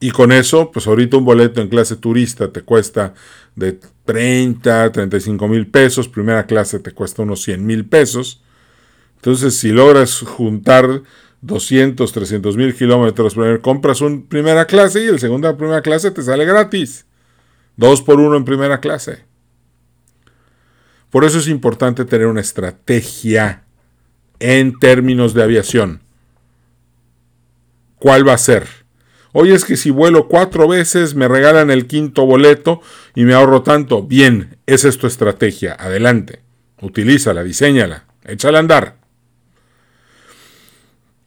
Y 0.00 0.10
con 0.10 0.32
eso, 0.32 0.70
pues 0.70 0.86
ahorita 0.86 1.16
un 1.16 1.24
boleto 1.24 1.62
en 1.62 1.68
clase 1.68 1.96
turista 1.96 2.52
te 2.52 2.60
cuesta 2.60 3.14
de 3.56 3.80
30, 4.04 4.92
35 4.92 5.48
mil 5.48 5.66
pesos, 5.66 6.08
primera 6.08 6.44
clase 6.44 6.78
te 6.78 6.92
cuesta 6.92 7.22
unos 7.22 7.40
100 7.40 7.64
mil 7.64 7.86
pesos. 7.86 8.42
Entonces, 9.16 9.56
si 9.56 9.70
logras 9.70 10.20
juntar 10.20 11.04
200, 11.40 12.12
300 12.12 12.54
mil 12.58 12.74
kilómetros, 12.74 13.34
compras 13.62 14.02
un 14.02 14.26
primera 14.26 14.66
clase 14.66 15.02
y 15.02 15.08
el 15.08 15.20
segundo 15.20 15.56
primera 15.56 15.80
clase 15.80 16.10
te 16.10 16.22
sale 16.22 16.44
gratis. 16.44 17.06
Dos 17.78 18.02
por 18.02 18.20
uno 18.20 18.36
en 18.36 18.44
primera 18.44 18.78
clase. 18.78 19.24
Por 21.08 21.24
eso 21.24 21.38
es 21.38 21.48
importante 21.48 22.04
tener 22.04 22.26
una 22.26 22.42
estrategia 22.42 23.64
en 24.40 24.78
términos 24.78 25.34
de 25.34 25.42
aviación. 25.42 26.02
¿Cuál 27.98 28.26
va 28.26 28.32
a 28.34 28.38
ser? 28.38 28.66
Hoy 29.32 29.52
es 29.52 29.64
que 29.64 29.76
si 29.76 29.90
vuelo 29.90 30.26
cuatro 30.26 30.66
veces 30.66 31.14
me 31.14 31.28
regalan 31.28 31.70
el 31.70 31.86
quinto 31.86 32.26
boleto 32.26 32.80
y 33.14 33.24
me 33.24 33.34
ahorro 33.34 33.62
tanto. 33.62 34.02
Bien, 34.02 34.56
esa 34.66 34.88
es 34.88 34.98
tu 34.98 35.06
estrategia. 35.06 35.76
Adelante. 35.78 36.40
Utilízala, 36.80 37.44
diseñala, 37.44 38.06
échala 38.24 38.58
a 38.58 38.60
andar. 38.60 38.96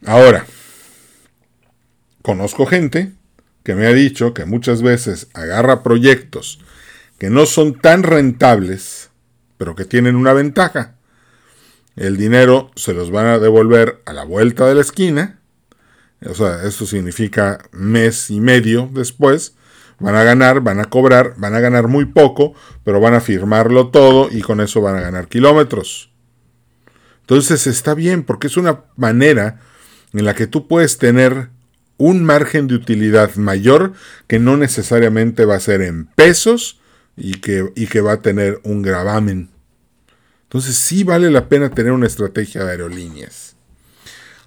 Ahora, 0.06 0.46
conozco 2.24 2.66
gente 2.66 3.14
que 3.64 3.76
me 3.76 3.86
ha 3.86 3.94
dicho 3.94 4.34
que 4.34 4.46
muchas 4.46 4.82
veces 4.82 5.30
agarra 5.34 5.84
proyectos 5.84 6.60
que 7.20 7.30
no 7.30 7.46
son 7.46 7.80
tan 7.80 8.04
rentables, 8.04 9.12
pero 9.58 9.76
que 9.76 9.86
tienen 9.86 10.16
una 10.16 10.34
ventaja. 10.34 10.96
El 11.96 12.18
dinero 12.18 12.72
se 12.76 12.94
los 12.94 13.12
van 13.12 13.28
a 13.28 13.40
devolver 13.40 14.02
a 14.06 14.14
la 14.14 14.24
vuelta 14.24 14.68
de 14.68 14.76
la 14.76 14.82
esquina, 14.82 15.40
o 16.26 16.34
sea, 16.34 16.64
eso 16.64 16.86
significa 16.86 17.60
mes 17.72 18.30
y 18.30 18.40
medio 18.40 18.90
después, 18.92 19.56
van 20.00 20.16
a 20.16 20.24
ganar, 20.24 20.62
van 20.62 20.80
a 20.80 20.86
cobrar, 20.86 21.34
van 21.38 21.54
a 21.56 21.60
ganar 21.60 21.88
muy 21.88 22.06
poco, 22.06 22.54
pero 22.84 23.00
van 23.00 23.14
a 23.14 23.22
firmarlo 23.22 23.90
todo 23.90 24.30
y 24.32 24.42
con 24.42 24.62
eso 24.62 24.82
van 24.82 24.96
a 24.96 25.02
ganar 25.02 25.28
kilómetros. 25.28 26.12
Entonces 27.22 27.68
está 27.68 27.94
bien 27.94 28.24
porque 28.24 28.48
es 28.48 28.58
una 28.58 28.86
manera 28.96 29.62
en 30.14 30.26
la 30.26 30.36
que 30.36 30.48
tú 30.48 30.68
puedes 30.68 30.98
tener 30.98 31.50
un 31.98 32.24
margen 32.24 32.68
de 32.68 32.76
utilidad 32.76 33.36
mayor 33.36 33.94
que 34.28 34.40
no 34.40 34.58
necesariamente 34.58 35.46
va 35.46 35.56
a 35.56 35.62
ser 35.62 35.82
en 35.82 36.06
pesos 36.06 36.82
y 37.16 37.36
que, 37.36 37.72
y 37.76 37.88
que 37.88 38.02
va 38.02 38.14
a 38.14 38.22
tener 38.22 38.60
un 38.64 38.82
gravamen. 38.82 39.53
Entonces 40.54 40.76
sí 40.76 41.04
vale 41.04 41.32
la 41.32 41.50
pena 41.50 41.72
tener 41.72 41.94
una 41.94 42.06
estrategia 42.06 42.64
de 42.64 42.70
aerolíneas. 42.70 43.56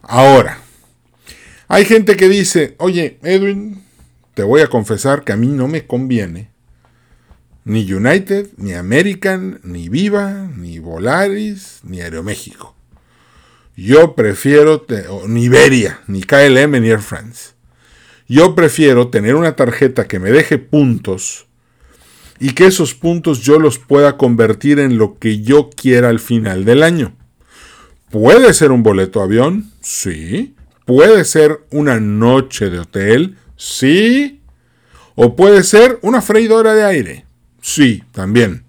Ahora, 0.02 0.60
hay 1.66 1.84
gente 1.84 2.16
que 2.16 2.28
dice, 2.28 2.76
oye, 2.78 3.18
Edwin, 3.24 3.82
te 4.34 4.44
voy 4.44 4.60
a 4.60 4.68
confesar 4.68 5.24
que 5.24 5.32
a 5.32 5.36
mí 5.36 5.48
no 5.48 5.66
me 5.66 5.84
conviene 5.84 6.52
ni 7.64 7.92
United, 7.92 8.50
ni 8.56 8.74
American, 8.74 9.58
ni 9.64 9.88
Viva, 9.88 10.48
ni 10.56 10.78
Volaris, 10.78 11.80
ni 11.82 12.00
Aeroméxico. 12.00 12.76
Yo 13.74 14.14
prefiero, 14.14 14.86
ni 15.26 15.46
Iberia, 15.46 16.02
ni 16.06 16.22
KLM, 16.22 16.80
ni 16.80 16.88
Air 16.88 17.00
France. 17.00 17.54
Yo 18.28 18.54
prefiero 18.54 19.08
tener 19.08 19.34
una 19.34 19.56
tarjeta 19.56 20.06
que 20.06 20.20
me 20.20 20.30
deje 20.30 20.58
puntos 20.58 21.48
y 22.38 22.52
que 22.52 22.66
esos 22.66 22.94
puntos 22.94 23.40
yo 23.40 23.58
los 23.58 23.78
pueda 23.78 24.16
convertir 24.16 24.78
en 24.78 24.98
lo 24.98 25.18
que 25.18 25.40
yo 25.40 25.70
quiera 25.70 26.08
al 26.08 26.20
final 26.20 26.64
del 26.64 26.82
año. 26.82 27.14
¿Puede 28.10 28.52
ser 28.54 28.72
un 28.72 28.82
boleto 28.82 29.22
avión? 29.22 29.70
Sí. 29.80 30.54
¿Puede 30.84 31.24
ser 31.24 31.60
una 31.70 31.98
noche 31.98 32.70
de 32.70 32.78
hotel? 32.78 33.36
Sí. 33.56 34.40
¿O 35.14 35.34
puede 35.34 35.62
ser 35.64 35.98
una 36.02 36.22
freidora 36.22 36.74
de 36.74 36.84
aire? 36.84 37.26
Sí, 37.60 38.02
también. 38.12 38.64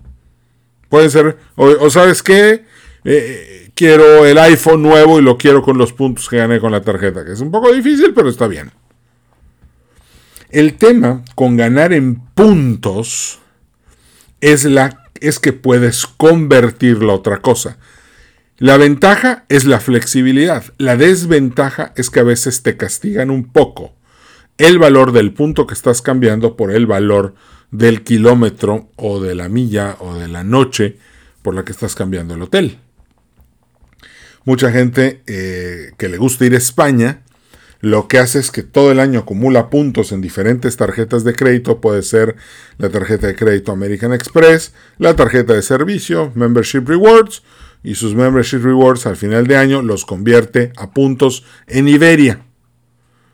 Puede 0.89 1.09
ser, 1.09 1.37
o, 1.55 1.89
sabes 1.89 2.23
qué, 2.23 2.63
eh, 3.03 3.69
quiero 3.75 4.25
el 4.25 4.37
iPhone 4.37 4.81
nuevo 4.81 5.19
y 5.19 5.21
lo 5.21 5.37
quiero 5.37 5.61
con 5.61 5.77
los 5.77 5.91
puntos 5.91 6.29
que 6.29 6.37
gané 6.37 6.59
con 6.59 6.71
la 6.71 6.81
tarjeta, 6.81 7.25
que 7.25 7.33
es 7.33 7.41
un 7.41 7.51
poco 7.51 7.71
difícil, 7.73 8.13
pero 8.13 8.29
está 8.29 8.47
bien. 8.47 8.71
El 10.49 10.75
tema 10.75 11.23
con 11.35 11.57
ganar 11.57 11.91
en 11.91 12.15
puntos 12.15 13.39
es, 14.41 14.65
la, 14.65 15.03
es 15.19 15.39
que 15.39 15.53
puedes 15.53 16.05
convertirlo 16.05 17.11
a 17.11 17.15
otra 17.15 17.41
cosa. 17.41 17.77
La 18.57 18.77
ventaja 18.77 19.45
es 19.49 19.65
la 19.65 19.79
flexibilidad. 19.79 20.63
La 20.77 20.97
desventaja 20.97 21.93
es 21.95 22.09
que 22.09 22.19
a 22.19 22.23
veces 22.23 22.63
te 22.63 22.75
castigan 22.75 23.29
un 23.29 23.51
poco 23.51 23.93
el 24.57 24.79
valor 24.79 25.11
del 25.11 25.33
punto 25.33 25.67
que 25.67 25.75
estás 25.75 26.01
cambiando 26.01 26.57
por 26.57 26.71
el 26.71 26.87
valor 26.87 27.35
del 27.69 28.03
kilómetro 28.03 28.89
o 28.95 29.21
de 29.21 29.35
la 29.35 29.49
milla 29.49 29.97
o 29.99 30.15
de 30.15 30.27
la 30.27 30.43
noche 30.43 30.97
por 31.43 31.53
la 31.53 31.63
que 31.63 31.71
estás 31.71 31.93
cambiando 31.93 32.33
el 32.33 32.41
hotel. 32.41 32.79
Mucha 34.43 34.71
gente 34.71 35.21
eh, 35.27 35.91
que 35.97 36.09
le 36.09 36.17
gusta 36.17 36.45
ir 36.45 36.53
a 36.55 36.57
España 36.57 37.23
lo 37.79 38.07
que 38.07 38.19
hace 38.19 38.39
es 38.39 38.51
que 38.51 38.63
todo 38.63 38.91
el 38.91 38.99
año 38.99 39.19
acumula 39.19 39.69
puntos 39.69 40.11
en 40.11 40.21
diferentes 40.21 40.77
tarjetas 40.77 41.23
de 41.23 41.33
crédito. 41.33 41.79
Puede 41.79 42.01
ser 42.01 42.35
la 42.77 42.89
tarjeta 42.89 43.27
de 43.27 43.35
crédito 43.35 43.71
American 43.71 44.13
Express, 44.13 44.73
la 44.97 45.15
tarjeta 45.15 45.53
de 45.53 45.61
servicio, 45.61 46.31
Membership 46.35 46.87
Rewards, 46.87 47.43
y 47.83 47.95
sus 47.95 48.15
Membership 48.15 48.63
Rewards 48.63 49.05
al 49.05 49.15
final 49.15 49.47
de 49.47 49.57
año 49.57 49.81
los 49.81 50.05
convierte 50.05 50.73
a 50.75 50.91
puntos 50.91 51.43
en 51.67 51.87
Iberia. 51.87 52.41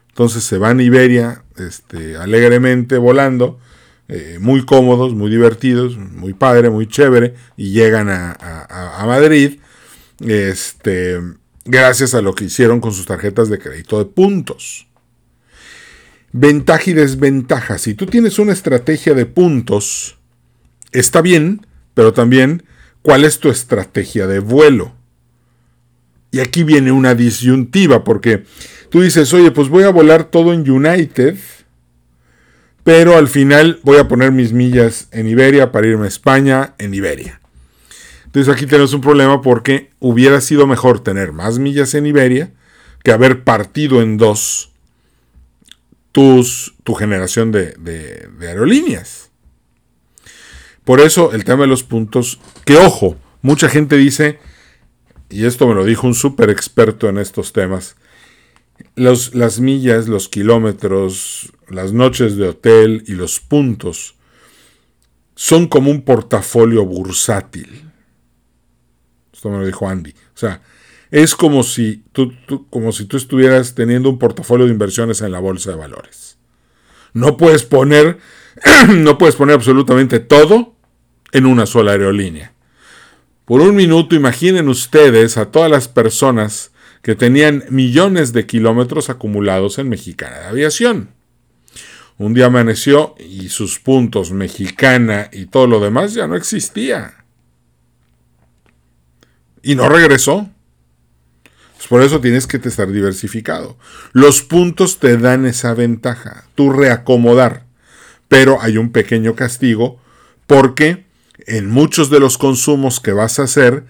Entonces 0.10 0.44
se 0.44 0.58
van 0.58 0.80
a 0.80 0.84
Iberia 0.84 1.44
este, 1.58 2.18
alegremente 2.18 2.98
volando, 2.98 3.60
eh, 4.10 4.38
muy 4.40 4.66
cómodos, 4.66 5.14
muy 5.14 5.32
divertidos, 5.32 5.98
muy 5.98 6.34
padre, 6.34 6.70
muy 6.70 6.88
chévere, 6.88 7.34
y 7.56 7.72
llegan 7.72 8.10
a, 8.10 8.34
a 8.34 9.06
Madrid. 9.08 9.60
Este, 10.20 11.20
gracias 11.66 12.14
a 12.14 12.22
lo 12.22 12.36
que 12.36 12.46
hicieron 12.46 12.80
con 12.80 12.94
sus 12.94 13.06
tarjetas 13.06 13.50
de 13.50 13.60
crédito 13.60 14.00
de 14.00 14.06
puntos. 14.06 14.88
Ventaja 16.32 16.90
y 16.90 16.94
desventaja. 16.94 17.78
Si 17.78 17.94
tú 17.94 18.08
tienes 18.08 18.40
una 18.40 18.54
estrategia 18.54 19.14
de 19.14 19.26
puntos, 19.26 20.18
está 20.92 21.22
bien, 21.22 21.66
pero 21.94 22.14
también 22.14 22.64
cuál 23.02 23.24
es 23.24 23.40
tu 23.40 23.50
estrategia 23.50 24.26
de 24.28 24.40
vuelo. 24.40 24.94
Y 26.32 26.40
aquí 26.40 26.64
viene 26.64 26.92
una 26.92 27.14
disyuntiva, 27.14 28.04
porque 28.04 28.44
tú 28.90 29.02
dices, 29.02 29.32
oye, 29.34 29.52
pues 29.52 29.70
voy 29.70 29.84
a 29.84 29.92
volar 29.92 30.24
todo 30.24 30.52
en 30.52 30.68
United, 30.68 31.38
pero 32.84 33.16
al 33.18 33.28
final 33.28 33.80
voy 33.84 33.98
a 34.00 34.08
poner 34.08 34.32
mis 34.32 34.52
millas 34.52 35.08
en 35.12 35.28
Iberia 35.28 35.72
para 35.72 35.88
irme 35.88 36.06
a 36.06 36.08
España 36.08 36.74
en 36.80 36.96
Iberia. 36.96 37.43
Entonces 38.34 38.52
aquí 38.52 38.66
tenemos 38.66 38.96
un 38.96 39.02
problema 39.02 39.44
porque 39.44 39.92
hubiera 40.00 40.42
sido 40.42 40.66
mejor 40.66 41.02
tener 41.02 41.34
más 41.34 41.60
millas 41.60 41.94
en 41.94 42.08
Iberia 42.08 42.52
que 43.04 43.12
haber 43.12 43.44
partido 43.44 44.02
en 44.02 44.18
dos 44.18 44.72
tus, 46.12 46.74
tu 46.84 46.96
generación 46.96 47.52
de, 47.52 48.28
aerolíneas. 48.42 49.30
Por 50.84 51.00
eso 51.00 51.32
el 51.34 51.44
tema 51.44 51.62
de 51.62 51.68
los 51.68 51.84
puntos, 51.84 52.40
que 52.66 52.78
ojo, 52.78 53.18
mucha 53.44 53.70
gente 53.70 53.98
dice, 53.98 54.40
y 55.30 55.46
esto 55.46 55.68
me 55.68 55.76
lo 55.76 55.86
dijo 55.86 56.08
un 56.08 56.16
súper 56.16 56.50
experto 56.50 57.10
en 57.10 57.20
estos 57.20 57.54
temas, 57.54 57.98
las 58.96 59.60
millas, 59.60 60.08
los 60.08 60.28
kilómetros, 60.28 61.54
las 61.70 61.94
noches 61.94 62.36
de 62.38 62.48
hotel 62.48 63.04
y 63.06 63.12
los 63.12 63.40
puntos 63.40 64.16
son 65.36 65.68
como 65.68 65.92
un 65.92 66.02
portafolio 66.02 66.84
bursátil 66.84 67.93
me 69.50 69.60
lo 69.60 69.66
dijo 69.66 69.88
Andy. 69.88 70.12
O 70.12 70.38
sea, 70.38 70.62
es 71.12 71.36
como 71.36 71.64
si 71.64 72.04
tú, 72.12 72.34
como 72.70 72.92
si 72.92 73.06
tú 73.06 73.18
estuvieras 73.18 73.76
teniendo 73.76 74.10
un 74.10 74.18
portafolio 74.18 74.66
de 74.66 74.72
inversiones 74.72 75.22
en 75.22 75.32
la 75.32 75.40
bolsa 75.40 75.70
de 75.70 75.78
valores. 75.78 76.38
No 77.14 77.38
puedes 77.38 77.64
poner, 77.64 78.18
no 78.90 79.18
puedes 79.18 79.36
poner 79.36 79.56
absolutamente 79.56 80.20
todo 80.20 80.76
en 81.32 81.46
una 81.46 81.66
sola 81.66 81.92
aerolínea. 81.92 82.54
Por 83.46 83.62
un 83.62 83.76
minuto 83.76 84.16
imaginen 84.16 84.70
ustedes 84.70 85.38
a 85.38 85.52
todas 85.52 85.70
las 85.70 85.88
personas 85.88 86.72
que 87.04 87.16
tenían 87.16 87.66
millones 87.70 88.34
de 88.34 88.48
kilómetros 88.48 89.10
acumulados 89.10 89.78
en 89.78 89.90
Mexicana 89.90 90.40
de 90.40 90.46
Aviación. 90.46 91.10
Un 92.18 92.34
día 92.34 92.46
amaneció 92.46 93.16
y 93.20 93.50
sus 93.50 93.80
puntos 93.80 94.32
mexicana 94.32 95.30
y 95.32 95.48
todo 95.48 95.68
lo 95.68 95.80
demás 95.80 96.14
ya 96.14 96.28
no 96.28 96.36
existía 96.36 97.23
y 99.64 99.76
no 99.76 99.90
regresó. 99.90 100.50
Pues 101.78 101.88
por 101.88 102.04
eso 102.04 102.22
tienes 102.22 102.46
que 102.46 102.58
estar 102.58 102.92
diversificado. 102.92 103.78
Los 104.12 104.44
puntos 104.44 105.00
te 105.00 105.18
dan 105.18 105.46
esa 105.46 105.74
ventaja, 105.74 106.46
tú 106.54 106.72
reacomodar. 106.72 107.66
Pero 108.28 108.62
hay 108.62 108.78
un 108.78 108.92
pequeño 108.92 109.36
castigo 109.36 110.00
porque 110.46 111.06
en 111.48 111.70
muchos 111.70 112.10
de 112.10 112.20
los 112.20 112.38
consumos 112.38 113.00
que 113.00 113.12
vas 113.12 113.40
a 113.40 113.44
hacer, 113.44 113.86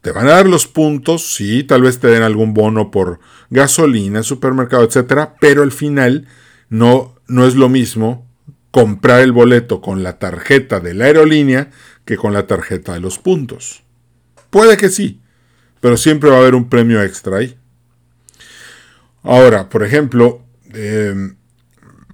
te 0.00 0.12
van 0.12 0.28
a 0.28 0.32
dar 0.32 0.48
los 0.48 0.66
puntos, 0.66 1.34
sí, 1.34 1.64
tal 1.64 1.82
vez 1.82 1.98
te 1.98 2.08
den 2.08 2.22
algún 2.22 2.54
bono 2.54 2.90
por 2.90 3.18
gasolina, 3.50 4.22
supermercado, 4.22 4.84
etcétera, 4.84 5.34
pero 5.40 5.62
al 5.62 5.72
final 5.72 6.26
no, 6.68 7.16
no 7.26 7.46
es 7.46 7.54
lo 7.54 7.68
mismo 7.68 8.26
comprar 8.70 9.20
el 9.20 9.32
boleto 9.32 9.80
con 9.80 10.02
la 10.02 10.18
tarjeta 10.18 10.80
de 10.80 10.94
la 10.94 11.06
aerolínea 11.06 11.70
que 12.04 12.16
con 12.16 12.32
la 12.32 12.46
tarjeta 12.46 12.92
de 12.92 13.00
los 13.00 13.18
puntos. 13.18 13.85
Puede 14.50 14.76
que 14.76 14.88
sí, 14.88 15.20
pero 15.80 15.96
siempre 15.96 16.30
va 16.30 16.36
a 16.36 16.40
haber 16.40 16.54
un 16.54 16.68
premio 16.68 17.02
extra 17.02 17.38
ahí. 17.38 17.56
Ahora, 19.22 19.68
por 19.68 19.82
ejemplo, 19.82 20.42
em, 20.72 21.36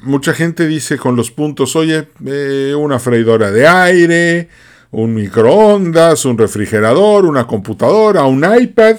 mucha 0.01 0.35
gente 0.35 0.67
dice 0.67 0.99
con 0.99 1.17
los 1.17 1.31
puntos, 1.31 1.77
oye, 1.77 2.09
eh, 2.25 2.75
una 2.77 2.99
freidora 2.99 3.51
de 3.51 3.67
aire, 3.67 4.49
un 4.91 5.15
microondas, 5.15 6.25
un 6.25 6.39
refrigerador, 6.39 7.25
una 7.25 7.47
computadora, 7.47 8.25
un 8.25 8.45
iPad. 8.45 8.97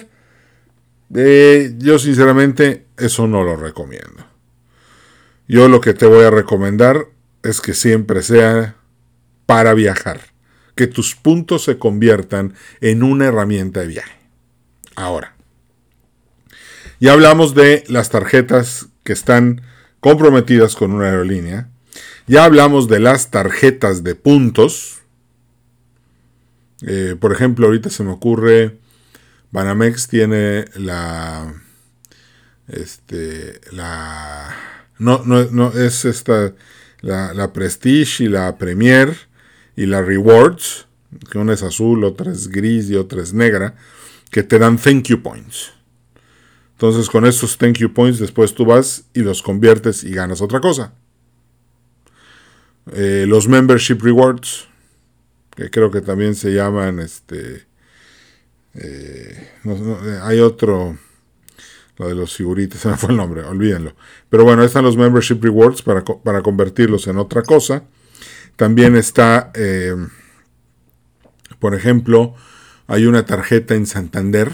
Eh, 1.16 1.76
yo 1.78 2.00
sinceramente 2.00 2.88
eso 2.98 3.28
no 3.28 3.44
lo 3.44 3.56
recomiendo. 3.56 4.26
Yo 5.48 5.68
lo 5.68 5.82
que 5.82 5.94
te 5.94 6.06
voy 6.06 6.24
a 6.24 6.32
recomendar 6.32 7.08
es 7.44 7.62
que 7.62 7.74
siempre 7.74 8.24
sea 8.24 8.76
para 9.46 9.74
viajar 9.74 10.33
que 10.76 10.88
tus 10.88 11.16
puntos 11.16 11.64
se 11.64 11.78
conviertan 11.78 12.54
en 12.82 13.04
una 13.04 13.26
herramienta 13.26 13.82
de 13.82 13.88
viaje. 13.88 14.18
Ahora, 14.96 15.36
ya 17.00 17.14
hablamos 17.14 17.54
de 17.56 17.84
las 17.88 18.10
tarjetas 18.10 18.88
que 19.04 19.14
están 19.14 19.62
comprometidas 20.00 20.76
con 20.76 20.92
una 20.92 21.06
aerolínea. 21.06 21.70
Ya 22.28 22.46
hablamos 22.46 22.88
de 22.88 23.00
las 23.00 23.32
tarjetas 23.32 24.04
de 24.04 24.16
puntos. 24.16 25.02
Eh, 26.82 27.16
por 27.20 27.32
ejemplo, 27.34 27.68
ahorita 27.68 27.90
se 27.90 28.04
me 28.04 28.12
ocurre, 28.12 28.78
Banamex 29.52 30.08
tiene 30.08 30.66
la, 30.76 31.54
este, 32.68 33.62
la, 33.72 34.56
no, 34.98 35.24
no, 35.26 35.44
no 35.46 35.72
es 35.72 36.06
esta, 36.06 36.54
la, 37.02 37.34
la 37.34 37.54
Prestige 37.54 38.26
y 38.26 38.28
la 38.28 38.58
Premier 38.58 39.33
y 39.76 39.86
la 39.86 40.02
Rewards, 40.02 40.88
que 41.32 41.38
una 41.38 41.54
es 41.54 41.64
azul, 41.64 42.04
otra 42.04 42.32
es 42.32 42.48
gris 42.48 42.90
y 42.90 42.96
otra 42.96 43.22
es 43.22 43.34
negra, 43.34 43.76
que 44.32 44.44
te 44.44 44.60
dan 44.60 44.78
thank 44.78 45.04
you 45.04 45.22
points. 45.22 45.74
Entonces 46.74 47.10
con 47.10 47.26
esos 47.26 47.58
thank 47.58 47.78
you 47.78 47.94
points 47.94 48.20
después 48.20 48.54
tú 48.54 48.66
vas 48.66 49.06
y 49.14 49.22
los 49.22 49.42
conviertes 49.42 50.04
y 50.04 50.12
ganas 50.12 50.42
otra 50.42 50.60
cosa. 50.60 50.94
Eh, 52.92 53.26
los 53.28 53.48
membership 53.48 54.00
rewards, 54.02 54.68
que 55.56 55.70
creo 55.70 55.90
que 55.90 56.02
también 56.02 56.36
se 56.36 56.54
llaman, 56.54 57.00
este, 57.00 57.66
eh, 58.74 59.50
eh, 59.64 60.20
hay 60.24 60.40
otro, 60.40 60.98
lo 61.98 62.08
de 62.08 62.16
los 62.16 62.36
figuritas, 62.36 62.80
se 62.82 62.90
me 62.90 62.98
fue 62.98 63.12
el 63.12 63.18
nombre, 63.18 63.44
olvídenlo. 63.44 63.96
Pero 64.30 64.44
bueno, 64.44 64.64
están 64.64 64.84
los 64.84 64.98
membership 64.98 65.40
rewards 65.42 65.82
para, 65.82 66.04
para 66.04 66.42
convertirlos 66.42 67.08
en 67.08 67.18
otra 67.18 67.44
cosa. 67.44 67.84
También 68.56 68.96
está, 68.96 69.52
por 71.60 71.76
ejemplo, 71.76 72.36
hay 72.88 73.06
una 73.06 73.26
tarjeta 73.26 73.76
en 73.76 73.86
Santander 73.86 74.52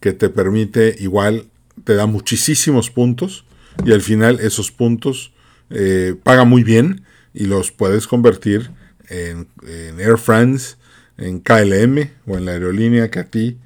que 0.00 0.12
te 0.12 0.28
permite 0.28 0.96
igual, 0.98 1.46
te 1.84 1.94
da 1.94 2.06
muchísimos 2.06 2.90
puntos 2.90 3.44
y 3.84 3.92
al 3.92 4.02
final 4.02 4.40
esos 4.40 4.70
puntos 4.70 5.32
eh, 5.70 6.14
paga 6.22 6.44
muy 6.44 6.62
bien 6.62 7.04
y 7.34 7.46
los 7.46 7.70
puedes 7.70 8.06
convertir 8.06 8.70
en, 9.08 9.48
Air 9.98 10.18
France, 10.18 10.76
en 11.16 11.40
KLM 11.40 12.10
o 12.26 12.36
en 12.36 12.44
la 12.44 12.52
aerolínea 12.52 13.10
que 13.10 13.20
a 13.20 13.24
ti 13.24 13.58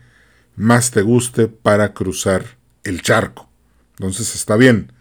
más 0.57 0.91
te 0.91 1.03
guste 1.03 1.49
para 1.49 1.95
cruzar 1.95 2.45
el 2.85 3.03
charco. 3.03 3.49
Entonces 3.99 4.35
está 4.35 4.57
bien. 4.57 4.93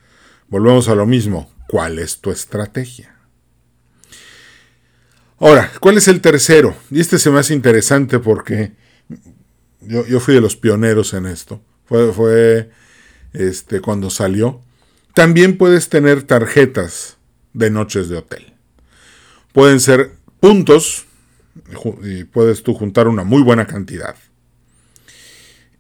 Volvemos 0.48 0.88
a 0.88 0.96
lo 0.96 1.06
mismo. 1.06 1.52
¿Cuál 1.68 2.00
es 2.00 2.20
tu 2.20 2.32
estrategia? 2.32 3.16
Ahora, 5.42 5.72
¿cuál 5.80 5.98
es 5.98 6.08
el 6.08 6.22
tercero? 6.22 6.78
Y 6.92 7.00
este 7.00 7.18
se 7.18 7.32
me 7.32 7.40
hace 7.40 7.56
interesante 7.56 8.20
porque 8.20 8.74
yo, 9.82 10.20
fui 10.20 10.36
de 10.36 10.42
los 10.42 10.56
pioneros 10.56 11.16
en 11.16 11.26
esto. 11.26 11.60
Fue, 11.86 12.70
este, 13.34 13.82
cuando 13.82 14.12
salió. 14.12 14.62
También 15.16 15.58
puedes 15.58 15.90
tener 15.90 16.22
tarjetas 16.22 17.18
de 17.54 17.72
noches 17.72 18.08
de 18.08 18.18
hotel. 18.18 18.54
Pueden 19.52 19.80
ser 19.80 20.12
puntos 20.40 21.06
y 22.04 22.24
puedes 22.26 22.62
tú 22.62 22.76
juntar 22.76 23.08
una 23.08 23.24
muy 23.24 23.42
buena 23.42 23.66
cantidad. 23.66 24.16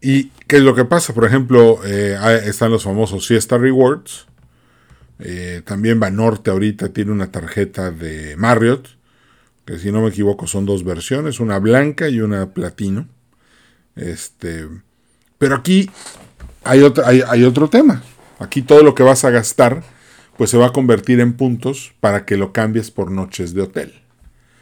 ¿Y 0.02 0.30
qué 0.47 0.58
es 0.58 0.63
lo 0.63 0.74
que 0.74 0.86
pasa? 0.86 1.13
Por 1.13 1.26
ejemplo, 1.26 1.82
eh, 1.86 2.17
están 2.45 2.71
los 2.71 2.84
famosos 2.84 3.28
Siesta 3.28 3.60
Rewards. 3.60 4.26
Eh, 5.19 5.62
también 5.63 6.00
Banorte 6.00 6.50
ahorita 6.50 6.89
tiene 6.89 7.12
una 7.12 7.30
tarjeta 7.32 7.91
de 7.91 8.36
Marriott, 8.38 9.00
si 9.80 9.92
no 9.92 10.02
me 10.02 10.10
equivoco 10.10 10.48
son 10.48 10.66
dos 10.66 10.84
versiones, 10.84 11.40
una 11.40 11.60
blanca 11.60 12.10
y 12.10 12.22
una 12.22 12.54
platino. 12.54 13.08
Este, 13.96 14.68
pero 15.38 15.56
aquí 15.56 15.90
hay 16.64 16.82
otro, 16.82 17.06
hay, 17.06 17.44
otro 17.44 17.70
tema. 17.70 18.04
Aquí 18.40 18.62
todo 18.62 18.84
lo 18.84 18.96
que 18.96 19.04
vas 19.04 19.24
a 19.26 19.30
gastar, 19.30 19.84
pues 20.38 20.50
se 20.50 20.58
va 20.58 20.68
a 20.68 20.74
convertir 20.74 21.20
en 21.20 21.34
puntos 21.34 21.94
para 22.00 22.26
que 22.26 22.38
lo 22.38 22.54
cambies 22.54 22.92
por 22.92 23.12
noches 23.12 23.54
de 23.54 23.62
hotel. 23.62 23.94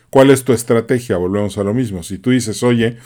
¿Cuál 0.10 0.32
es 0.32 0.43
tu 0.43 0.54
estrategia? 0.54 1.17
Volvemos 1.17 1.58
a 1.58 1.63
lo 1.63 1.74
mismo. 1.74 2.04
Si 2.04 2.17
tú 2.17 2.32
dices, 2.32 2.63
oye, 2.63 2.98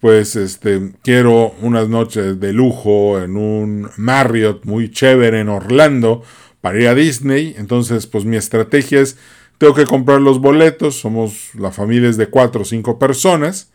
pues 0.00 0.36
este, 0.36 0.92
quiero 1.02 1.54
unas 1.60 1.88
noches 1.88 2.38
de 2.40 2.52
lujo 2.52 3.20
en 3.20 3.36
un 3.36 3.88
Marriott 3.96 4.64
muy 4.64 4.90
chévere 4.90 5.40
en 5.40 5.48
Orlando 5.48 6.22
para 6.60 6.80
ir 6.80 6.88
a 6.88 6.94
Disney, 6.94 7.54
entonces 7.58 8.06
pues 8.06 8.24
mi 8.24 8.36
estrategia 8.36 9.00
es, 9.00 9.18
tengo 9.58 9.74
que 9.74 9.86
comprar 9.86 10.20
los 10.20 10.40
boletos, 10.40 10.98
somos 11.00 11.54
la 11.54 11.70
familia 11.70 12.08
es 12.08 12.16
de 12.16 12.28
cuatro 12.28 12.62
o 12.62 12.64
cinco 12.64 12.98
personas, 12.98 13.70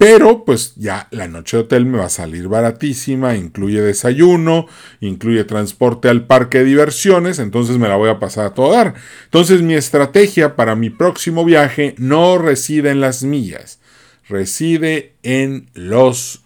pero 0.00 0.46
pues 0.46 0.76
ya 0.76 1.08
la 1.10 1.28
noche 1.28 1.58
de 1.58 1.64
hotel 1.64 1.84
me 1.84 1.98
va 1.98 2.06
a 2.06 2.08
salir 2.08 2.48
baratísima, 2.48 3.36
incluye 3.36 3.82
desayuno, 3.82 4.66
incluye 5.00 5.44
transporte 5.44 6.08
al 6.08 6.26
parque 6.26 6.60
de 6.60 6.64
diversiones, 6.64 7.38
entonces 7.38 7.76
me 7.76 7.86
la 7.86 7.96
voy 7.96 8.08
a 8.08 8.18
pasar 8.18 8.46
a 8.46 8.54
todo 8.54 8.72
dar. 8.72 8.94
Entonces 9.24 9.60
mi 9.60 9.74
estrategia 9.74 10.56
para 10.56 10.74
mi 10.74 10.88
próximo 10.88 11.44
viaje 11.44 11.94
no 11.98 12.38
reside 12.38 12.90
en 12.90 13.00
las 13.00 13.24
millas, 13.24 13.78
reside 14.26 15.16
en 15.22 15.68
los 15.74 16.44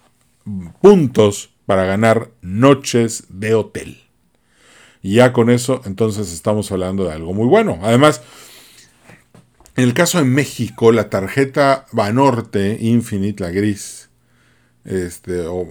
puntos 0.80 1.50
para 1.64 1.84
ganar 1.84 2.30
noches 2.42 3.24
de 3.28 3.54
hotel. 3.54 4.03
Y 5.04 5.16
ya 5.16 5.34
con 5.34 5.50
eso 5.50 5.82
entonces 5.84 6.32
estamos 6.32 6.72
hablando 6.72 7.04
de 7.04 7.12
algo 7.12 7.34
muy 7.34 7.46
bueno. 7.46 7.78
Además, 7.82 8.22
en 9.76 9.84
el 9.84 9.92
caso 9.92 10.16
de 10.16 10.24
México, 10.24 10.92
la 10.92 11.10
tarjeta 11.10 11.84
Banorte 11.92 12.78
Infinite, 12.80 13.44
la 13.44 13.50
gris, 13.50 14.08
este, 14.86 15.42
o, 15.42 15.66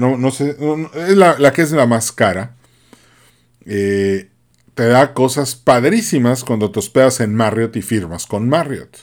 no, 0.00 0.30
sé, 0.30 0.56
es 0.94 1.16
la, 1.18 1.52
que 1.52 1.60
es 1.60 1.72
la 1.72 1.84
más 1.84 2.10
cara, 2.10 2.56
eh, 3.66 4.30
te 4.74 4.86
da 4.86 5.12
cosas 5.12 5.54
padrísimas 5.54 6.42
cuando 6.42 6.70
te 6.70 6.78
hospedas 6.78 7.20
en 7.20 7.34
Marriott 7.34 7.76
y 7.76 7.82
firmas 7.82 8.26
con 8.26 8.48
Marriott. 8.48 8.96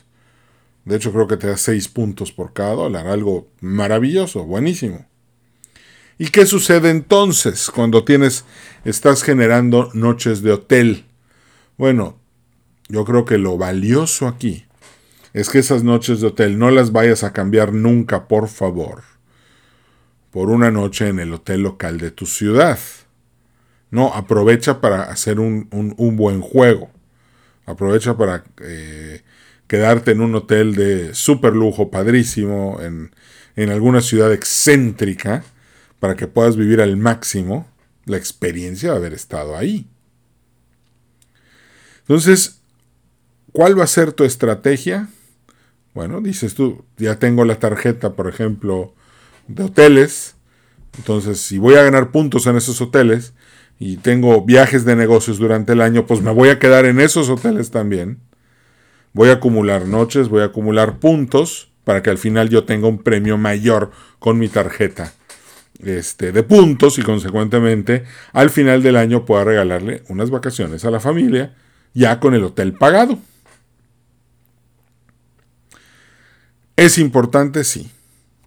De 0.85 0.95
hecho, 0.95 1.13
creo 1.13 1.27
que 1.27 1.37
te 1.37 1.45
da 1.45 1.57
6 1.57 1.87
puntos 1.89 2.31
por 2.31 2.53
cada 2.53 2.73
dólar, 2.73 3.05
algo 3.05 3.47
maravilloso, 3.61 4.43
buenísimo. 4.43 5.05
¿Y 6.17 6.27
qué 6.27 6.45
sucede 6.45 6.89
entonces 6.89 7.69
cuando 7.69 8.05
tienes, 8.05 8.45
estás 8.85 9.21
generando 9.23 9.89
noches 9.93 10.41
de 10.41 10.53
hotel? 10.53 11.05
Bueno, 11.77 12.17
yo 12.87 13.03
creo 13.03 13.25
que 13.25 13.37
lo 13.37 13.57
valioso 13.57 14.27
aquí 14.27 14.65
es 15.33 15.49
que 15.49 15.59
esas 15.59 15.83
noches 15.83 16.21
de 16.21 16.27
hotel 16.27 16.57
no 16.57 16.71
las 16.71 16.93
vayas 16.93 17.25
a 17.25 17.33
cambiar 17.33 17.73
nunca, 17.73 18.29
por 18.29 18.47
favor, 18.47 19.03
por 20.31 20.49
una 20.49 20.71
noche 20.71 21.09
en 21.09 21.19
el 21.19 21.33
hotel 21.33 21.63
local 21.63 21.97
de 21.97 22.11
tu 22.11 22.25
ciudad. 22.25 22.79
No, 23.91 24.13
aprovecha 24.13 24.79
para 24.79 25.03
hacer 25.03 25.41
un, 25.41 25.67
buen 26.15 26.39
juego. 26.39 26.89
Aprovecha 27.65 28.15
para 28.15 28.45
eh, 28.61 29.23
quedarte 29.67 30.11
en 30.11 30.21
un 30.21 30.35
hotel 30.35 30.73
de 30.75 31.13
super 31.13 31.53
lujo, 31.53 31.91
padrísimo, 31.91 32.79
en, 32.81 33.11
en 33.57 33.69
alguna 33.71 33.99
ciudad 33.99 34.31
excéntrica, 34.31 35.43
para 35.99 36.15
que 36.15 36.27
puedas 36.27 36.55
vivir 36.55 36.81
al 36.81 36.97
máximo 36.97 37.67
la 38.05 38.17
experiencia 38.17 38.91
de 38.91 38.97
haber 38.97 39.13
estado 39.13 39.55
ahí. 39.57 39.87
Entonces, 42.01 42.61
¿Cuál 43.55 43.79
va 43.79 43.85
a 43.85 43.87
ser 43.87 44.11
tu 44.11 44.25
estrategia? 44.25 45.07
Bueno, 45.93 46.19
dices 46.19 46.55
tú, 46.55 46.83
ya 46.97 47.19
tengo 47.19 47.45
la 47.45 47.57
tarjeta, 47.57 48.11
por 48.11 48.27
ejemplo, 48.27 48.93
de 49.47 49.63
hoteles. 49.63 50.35
Entonces, 50.97 51.39
si 51.39 51.57
voy 51.57 51.75
a 51.75 51.83
ganar 51.83 52.11
puntos 52.11 52.47
en 52.47 52.57
esos 52.57 52.81
hoteles 52.81 53.33
y 53.79 53.95
tengo 53.95 54.43
viajes 54.43 54.83
de 54.83 54.97
negocios 54.97 55.37
durante 55.37 55.71
el 55.71 55.79
año, 55.79 56.05
pues 56.05 56.21
me 56.21 56.33
voy 56.33 56.49
a 56.49 56.59
quedar 56.59 56.83
en 56.83 56.99
esos 56.99 57.29
hoteles 57.29 57.71
también. 57.71 58.19
Voy 59.13 59.29
a 59.29 59.35
acumular 59.35 59.87
noches, 59.87 60.27
voy 60.27 60.41
a 60.41 60.47
acumular 60.47 60.99
puntos 60.99 61.71
para 61.85 62.03
que 62.03 62.09
al 62.09 62.17
final 62.17 62.49
yo 62.49 62.65
tenga 62.65 62.89
un 62.89 63.01
premio 63.01 63.37
mayor 63.37 63.91
con 64.19 64.37
mi 64.37 64.49
tarjeta 64.49 65.13
este, 65.83 66.31
de 66.31 66.43
puntos 66.43 66.97
y 66.97 67.01
consecuentemente 67.01 68.03
al 68.33 68.49
final 68.49 68.81
del 68.83 68.95
año 68.95 69.25
pueda 69.25 69.43
regalarle 69.43 70.03
unas 70.09 70.29
vacaciones 70.29 70.85
a 70.85 70.91
la 70.91 70.99
familia 70.99 71.55
ya 71.93 72.19
con 72.19 72.33
el 72.33 72.43
hotel 72.43 72.73
pagado. 72.73 73.17
¿Es 76.75 76.97
importante? 76.97 77.63
Sí. 77.63 77.89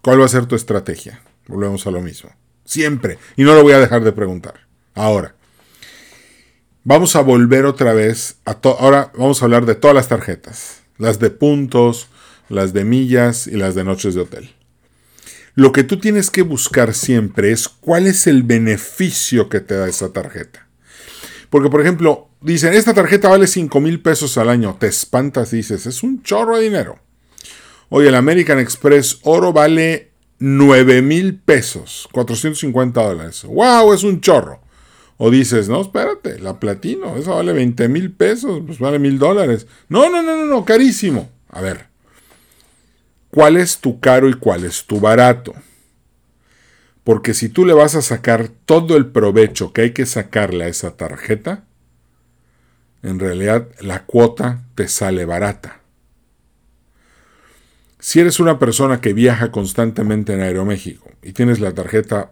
¿Cuál 0.01 0.21
va 0.21 0.25
a 0.25 0.29
ser 0.29 0.45
tu 0.45 0.55
estrategia? 0.55 1.21
Volvemos 1.47 1.85
a 1.87 1.91
lo 1.91 2.01
mismo. 2.01 2.29
Siempre. 2.63 3.17
Y 3.35 3.43
no 3.43 3.55
lo 3.55 3.63
voy 3.63 3.73
a 3.73 3.79
dejar 3.79 4.03
de 4.03 4.11
preguntar. 4.11 4.67
Ahora. 4.93 5.35
Vamos 6.83 7.15
a 7.15 7.21
volver 7.21 7.65
otra 7.65 7.93
vez 7.93 8.37
a 8.45 8.57
ahora 8.63 9.11
vamos 9.15 9.41
a 9.41 9.45
hablar 9.45 9.65
de 9.65 9.75
todas 9.75 9.93
las 9.93 10.07
tarjetas, 10.07 10.81
las 10.97 11.19
de 11.19 11.29
puntos, 11.29 12.07
las 12.47 12.73
de 12.73 12.85
millas 12.85 13.47
y 13.47 13.57
las 13.57 13.75
de 13.75 13.83
noches 13.83 14.15
de 14.15 14.21
hotel. 14.21 14.55
Lo 15.59 15.73
que 15.73 15.83
tú 15.83 15.99
tienes 15.99 16.31
que 16.31 16.41
buscar 16.41 16.93
siempre 16.93 17.51
es 17.51 17.67
cuál 17.67 18.07
es 18.07 18.27
el 18.27 18.43
beneficio 18.43 19.49
que 19.49 19.59
te 19.59 19.75
da 19.75 19.89
esa 19.89 20.13
tarjeta. 20.13 20.69
Porque, 21.49 21.69
por 21.69 21.81
ejemplo, 21.81 22.29
dicen, 22.39 22.71
esta 22.71 22.93
tarjeta 22.93 23.27
vale 23.27 23.45
5 23.45 23.81
mil 23.81 24.01
pesos 24.01 24.37
al 24.37 24.47
año. 24.47 24.77
Te 24.79 24.87
espantas, 24.87 25.51
dices, 25.51 25.85
es 25.85 26.01
un 26.01 26.23
chorro 26.23 26.55
de 26.55 26.63
dinero. 26.63 26.99
Oye, 27.89 28.07
el 28.07 28.15
American 28.15 28.57
Express 28.57 29.19
oro 29.23 29.51
vale 29.51 30.13
9 30.37 31.01
mil 31.01 31.37
pesos, 31.37 32.07
450 32.13 33.03
dólares. 33.03 33.43
¡Wow! 33.43 33.91
Es 33.91 34.03
un 34.03 34.21
chorro. 34.21 34.61
O 35.17 35.29
dices, 35.29 35.67
no, 35.67 35.81
espérate, 35.81 36.39
la 36.39 36.57
platino, 36.57 37.17
esa 37.17 37.31
vale 37.31 37.51
20 37.51 37.89
mil 37.89 38.13
pesos, 38.13 38.61
pues 38.65 38.79
vale 38.79 38.97
mil 38.97 39.19
dólares. 39.19 39.67
No, 39.89 40.09
no, 40.09 40.23
no, 40.23 40.37
no, 40.37 40.45
no, 40.45 40.63
carísimo. 40.63 41.29
A 41.49 41.59
ver, 41.59 41.88
¿cuál 43.31 43.57
es 43.57 43.79
tu 43.79 43.99
caro 43.99 44.29
y 44.29 44.33
cuál 44.33 44.63
es 44.63 44.85
tu 44.85 44.99
barato? 44.99 45.53
Porque 47.03 47.33
si 47.33 47.49
tú 47.49 47.65
le 47.65 47.73
vas 47.73 47.95
a 47.95 48.01
sacar 48.01 48.49
todo 48.65 48.95
el 48.95 49.07
provecho 49.07 49.73
que 49.73 49.81
hay 49.81 49.91
que 49.93 50.05
sacarle 50.05 50.65
a 50.65 50.67
esa 50.67 50.95
tarjeta, 50.95 51.65
en 53.01 53.19
realidad 53.19 53.69
la 53.79 54.05
cuota 54.05 54.63
te 54.75 54.87
sale 54.87 55.25
barata. 55.25 55.79
Si 57.99 58.19
eres 58.19 58.39
una 58.39 58.59
persona 58.59 59.01
que 59.01 59.13
viaja 59.13 59.51
constantemente 59.51 60.33
en 60.33 60.41
Aeroméxico 60.41 61.11
y 61.21 61.33
tienes 61.33 61.59
la 61.59 61.73
tarjeta 61.73 62.31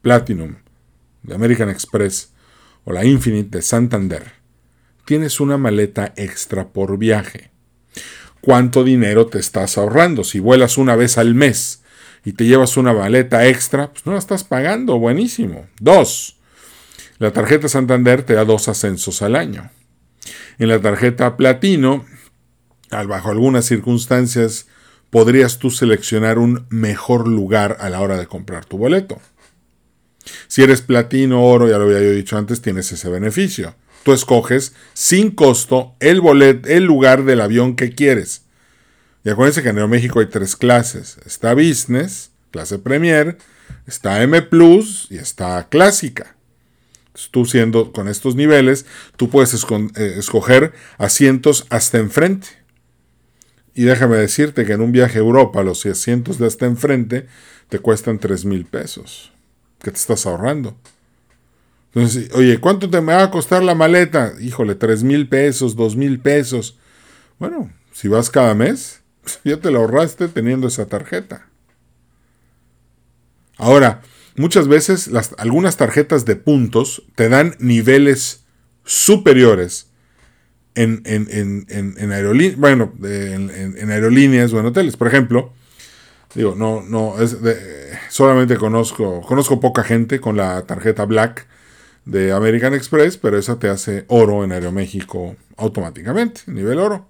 Platinum 0.00 0.56
de 1.22 1.34
American 1.34 1.70
Express 1.70 2.32
o 2.84 2.92
la 2.92 3.04
Infinite 3.04 3.56
de 3.58 3.62
Santander, 3.62 4.32
tienes 5.04 5.38
una 5.40 5.58
maleta 5.58 6.12
extra 6.16 6.68
por 6.68 6.98
viaje. 6.98 7.50
¿Cuánto 8.42 8.82
dinero 8.82 9.26
te 9.26 9.38
estás 9.38 9.78
ahorrando? 9.78 10.24
Si 10.24 10.40
vuelas 10.40 10.76
una 10.76 10.96
vez 10.96 11.16
al 11.16 11.34
mes 11.34 11.82
y 12.24 12.32
te 12.32 12.44
llevas 12.44 12.76
una 12.76 12.92
maleta 12.92 13.46
extra, 13.46 13.92
pues 13.92 14.04
no 14.04 14.12
la 14.12 14.18
estás 14.18 14.42
pagando, 14.42 14.98
buenísimo. 14.98 15.68
Dos, 15.78 16.40
la 17.18 17.32
tarjeta 17.32 17.68
Santander 17.68 18.24
te 18.24 18.34
da 18.34 18.44
dos 18.44 18.66
ascensos 18.66 19.22
al 19.22 19.36
año. 19.36 19.70
En 20.58 20.68
la 20.68 20.80
tarjeta 20.80 21.36
Platino, 21.36 22.04
bajo 22.90 23.30
algunas 23.30 23.64
circunstancias, 23.64 24.66
podrías 25.10 25.58
tú 25.58 25.70
seleccionar 25.70 26.38
un 26.38 26.66
mejor 26.68 27.28
lugar 27.28 27.76
a 27.78 27.90
la 27.90 28.00
hora 28.00 28.16
de 28.16 28.26
comprar 28.26 28.64
tu 28.64 28.76
boleto. 28.76 29.20
Si 30.48 30.62
eres 30.62 30.82
platino, 30.82 31.44
oro, 31.44 31.68
ya 31.68 31.78
lo 31.78 31.84
había 31.84 31.98
dicho 31.98 32.36
antes, 32.36 32.60
tienes 32.60 32.90
ese 32.90 33.08
beneficio. 33.08 33.74
Tú 34.02 34.12
escoges 34.12 34.74
sin 34.94 35.30
costo 35.30 35.94
el, 36.00 36.20
bolet, 36.20 36.66
el 36.66 36.84
lugar 36.84 37.24
del 37.24 37.40
avión 37.40 37.76
que 37.76 37.94
quieres. 37.94 38.42
Y 39.24 39.30
acuérdense 39.30 39.62
que 39.62 39.68
en 39.68 39.90
México 39.90 40.20
hay 40.20 40.26
tres 40.26 40.56
clases. 40.56 41.18
Está 41.24 41.54
Business, 41.54 42.30
clase 42.50 42.78
Premier, 42.78 43.38
está 43.86 44.22
M 44.22 44.42
Plus 44.42 45.06
y 45.10 45.18
está 45.18 45.68
Clásica. 45.68 46.36
Tú 47.30 47.44
siendo 47.44 47.92
con 47.92 48.08
estos 48.08 48.34
niveles, 48.34 48.86
tú 49.16 49.28
puedes 49.28 49.54
eh, 49.54 50.14
escoger 50.16 50.72
asientos 50.98 51.66
hasta 51.68 51.98
enfrente. 51.98 52.48
Y 53.74 53.84
déjame 53.84 54.16
decirte 54.16 54.64
que 54.64 54.72
en 54.72 54.80
un 54.80 54.92
viaje 54.92 55.18
a 55.18 55.22
Europa 55.22 55.62
los 55.62 55.84
asientos 55.86 56.38
de 56.38 56.46
hasta 56.46 56.66
enfrente 56.66 57.26
te 57.68 57.78
cuestan 57.78 58.18
3 58.18 58.44
mil 58.44 58.64
pesos 58.66 59.32
que 59.80 59.90
te 59.90 59.96
estás 59.96 60.26
ahorrando. 60.26 60.76
Entonces, 61.94 62.30
oye, 62.34 62.58
¿cuánto 62.58 62.88
te 62.88 63.00
me 63.02 63.12
va 63.12 63.24
a 63.24 63.30
costar 63.30 63.62
la 63.62 63.74
maleta? 63.74 64.32
Híjole, 64.40 64.74
tres 64.74 65.02
mil 65.02 65.28
pesos, 65.28 65.76
dos 65.76 65.94
mil 65.94 66.20
pesos. 66.20 66.78
Bueno, 67.38 67.70
si 67.92 68.08
vas 68.08 68.30
cada 68.30 68.54
mes, 68.54 69.02
ya 69.44 69.58
te 69.58 69.70
lo 69.70 69.80
ahorraste 69.80 70.28
teniendo 70.28 70.68
esa 70.68 70.86
tarjeta. 70.86 71.48
Ahora, 73.58 74.00
muchas 74.36 74.68
veces 74.68 75.10
algunas 75.36 75.76
tarjetas 75.76 76.24
de 76.24 76.36
puntos 76.36 77.02
te 77.14 77.28
dan 77.28 77.54
niveles 77.58 78.44
superiores 78.84 79.90
en, 80.74 81.02
en, 81.04 81.28
en, 81.68 81.94
en 81.98 82.12
aerolíneas, 82.12 82.58
bueno, 82.58 82.94
en, 83.04 83.90
aerolíneas 83.90 84.52
o 84.54 84.60
en 84.60 84.66
hoteles. 84.66 84.96
Por 84.96 85.08
ejemplo, 85.08 85.52
Digo, 86.34 86.54
no, 86.56 86.80
no, 86.80 87.20
es 87.20 87.36
solamente 88.08 88.56
conozco, 88.56 89.20
conozco 89.20 89.60
poca 89.60 89.84
gente 89.84 90.18
con 90.18 90.34
la 90.38 90.62
tarjeta 90.62 91.04
Black 91.04 91.46
de 92.04 92.32
American 92.32 92.74
Express, 92.74 93.16
pero 93.16 93.38
esa 93.38 93.58
te 93.58 93.68
hace 93.68 94.04
oro 94.08 94.44
en 94.44 94.52
Aeroméxico 94.52 95.36
automáticamente, 95.56 96.42
nivel 96.46 96.78
oro. 96.78 97.08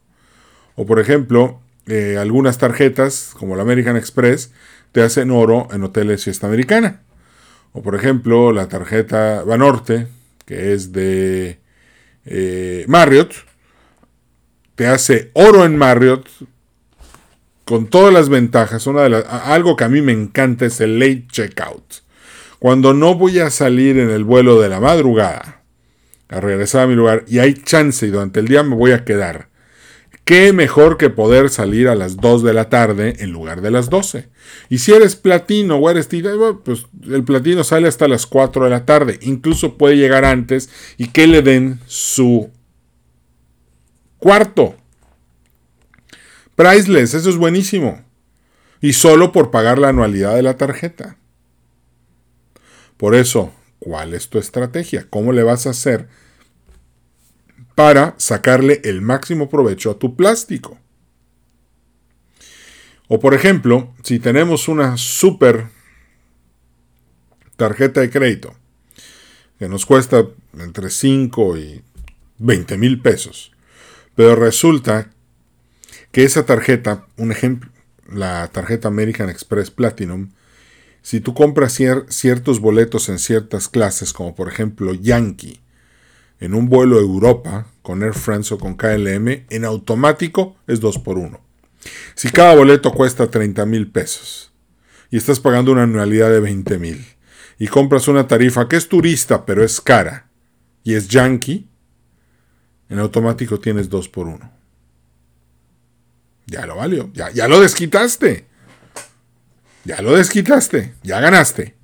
O 0.74 0.86
por 0.86 1.00
ejemplo, 1.00 1.60
eh, 1.86 2.16
algunas 2.18 2.58
tarjetas, 2.58 3.32
como 3.38 3.56
la 3.56 3.62
American 3.62 3.96
Express, 3.96 4.52
te 4.92 5.02
hacen 5.02 5.30
oro 5.30 5.68
en 5.72 5.82
hoteles 5.82 6.24
fiesta 6.24 6.46
americana. 6.46 7.00
O 7.72 7.82
por 7.82 7.94
ejemplo, 7.94 8.52
la 8.52 8.68
tarjeta 8.68 9.42
Banorte, 9.44 10.08
que 10.44 10.74
es 10.74 10.92
de 10.92 11.58
eh, 12.26 12.84
Marriott, 12.88 13.34
te 14.74 14.86
hace 14.86 15.30
oro 15.34 15.64
en 15.64 15.76
Marriott 15.76 16.28
con 17.64 17.86
todas 17.86 18.12
las 18.12 18.28
ventajas, 18.28 18.86
una 18.86 19.04
algo 19.04 19.76
que 19.76 19.84
a 19.84 19.88
mí 19.88 20.02
me 20.02 20.12
encanta 20.12 20.66
es 20.66 20.80
el 20.80 20.98
late 20.98 21.26
checkout. 21.30 22.02
Cuando 22.62 22.94
no 22.94 23.16
voy 23.16 23.40
a 23.40 23.50
salir 23.50 23.98
en 23.98 24.08
el 24.08 24.22
vuelo 24.22 24.60
de 24.60 24.68
la 24.68 24.78
madrugada 24.78 25.64
a 26.28 26.38
regresar 26.38 26.82
a 26.82 26.86
mi 26.86 26.94
lugar 26.94 27.24
y 27.26 27.40
hay 27.40 27.54
chance 27.54 28.06
y 28.06 28.10
durante 28.10 28.38
el 28.38 28.46
día 28.46 28.62
me 28.62 28.76
voy 28.76 28.92
a 28.92 29.04
quedar, 29.04 29.48
qué 30.24 30.52
mejor 30.52 30.96
que 30.96 31.10
poder 31.10 31.50
salir 31.50 31.88
a 31.88 31.96
las 31.96 32.18
2 32.18 32.44
de 32.44 32.54
la 32.54 32.68
tarde 32.68 33.16
en 33.18 33.32
lugar 33.32 33.62
de 33.62 33.72
las 33.72 33.90
12. 33.90 34.28
Y 34.68 34.78
si 34.78 34.92
eres 34.92 35.16
platino 35.16 35.74
o 35.78 35.90
eres 35.90 36.08
pues 36.64 36.86
el 37.02 37.24
platino 37.24 37.64
sale 37.64 37.88
hasta 37.88 38.06
las 38.06 38.26
4 38.26 38.62
de 38.62 38.70
la 38.70 38.86
tarde, 38.86 39.18
incluso 39.22 39.76
puede 39.76 39.96
llegar 39.96 40.24
antes 40.24 40.70
y 40.98 41.08
que 41.08 41.26
le 41.26 41.42
den 41.42 41.80
su 41.88 42.48
cuarto 44.18 44.76
Priceless, 46.54 47.14
eso 47.14 47.28
es 47.28 47.36
buenísimo. 47.38 48.04
Y 48.80 48.92
solo 48.92 49.32
por 49.32 49.50
pagar 49.50 49.80
la 49.80 49.88
anualidad 49.88 50.36
de 50.36 50.42
la 50.42 50.56
tarjeta. 50.56 51.16
Por 53.02 53.16
eso, 53.16 53.52
¿cuál 53.80 54.14
es 54.14 54.28
tu 54.28 54.38
estrategia? 54.38 55.08
¿Cómo 55.10 55.32
le 55.32 55.42
vas 55.42 55.66
a 55.66 55.70
hacer 55.70 56.06
para 57.74 58.14
sacarle 58.16 58.80
el 58.84 59.00
máximo 59.00 59.50
provecho 59.50 59.90
a 59.90 59.98
tu 59.98 60.14
plástico? 60.14 60.78
O 63.08 63.18
por 63.18 63.34
ejemplo, 63.34 63.92
si 64.04 64.20
tenemos 64.20 64.68
una 64.68 64.96
super 64.98 65.66
tarjeta 67.56 68.02
de 68.02 68.10
crédito 68.10 68.54
que 69.58 69.68
nos 69.68 69.84
cuesta 69.84 70.24
entre 70.56 70.88
5 70.88 71.58
y 71.58 71.82
20 72.38 72.78
mil 72.78 73.02
pesos, 73.02 73.50
pero 74.14 74.36
resulta 74.36 75.10
que 76.12 76.22
esa 76.22 76.46
tarjeta, 76.46 77.08
un 77.16 77.32
ejemplo, 77.32 77.68
la 78.06 78.46
tarjeta 78.52 78.86
American 78.86 79.28
Express 79.28 79.72
Platinum, 79.72 80.30
si 81.02 81.20
tú 81.20 81.34
compras 81.34 81.78
ciertos 82.08 82.60
boletos 82.60 83.08
en 83.08 83.18
ciertas 83.18 83.68
clases, 83.68 84.12
como 84.12 84.34
por 84.34 84.48
ejemplo 84.48 84.94
Yankee, 84.94 85.60
en 86.40 86.54
un 86.54 86.68
vuelo 86.68 86.98
a 86.98 87.00
Europa 87.00 87.66
con 87.82 88.02
Air 88.02 88.14
France 88.14 88.54
o 88.54 88.58
con 88.58 88.74
KLM, 88.74 89.46
en 89.50 89.64
automático 89.64 90.56
es 90.66 90.80
2 90.80 90.98
por 90.98 91.18
1 91.18 91.40
Si 92.14 92.30
cada 92.30 92.54
boleto 92.54 92.92
cuesta 92.92 93.30
30 93.30 93.66
mil 93.66 93.90
pesos 93.90 94.52
y 95.10 95.16
estás 95.16 95.40
pagando 95.40 95.72
una 95.72 95.82
anualidad 95.82 96.30
de 96.30 96.40
20 96.40 96.78
mil 96.78 97.04
y 97.58 97.68
compras 97.68 98.08
una 98.08 98.26
tarifa 98.26 98.68
que 98.68 98.76
es 98.76 98.88
turista 98.88 99.44
pero 99.44 99.62
es 99.62 99.80
cara 99.80 100.28
y 100.84 100.94
es 100.94 101.08
Yankee, 101.08 101.68
en 102.88 102.98
automático 102.98 103.60
tienes 103.60 103.88
2 103.88 104.08
por 104.08 104.26
1 104.26 104.62
ya 106.46 106.66
lo 106.66 106.76
valió. 106.76 107.10
Ya, 107.14 107.30
ya 107.30 107.48
lo 107.48 107.60
desquitaste. 107.60 108.46
Ya 109.84 110.00
lo 110.02 110.16
desquitaste. 110.16 110.94
Ya 111.02 111.20
ganaste. 111.20 111.74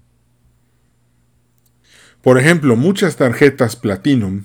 Por 2.23 2.39
ejemplo, 2.39 2.77
muchas 2.77 3.17
tarjetas 3.17 3.77
Platinum 3.77 4.45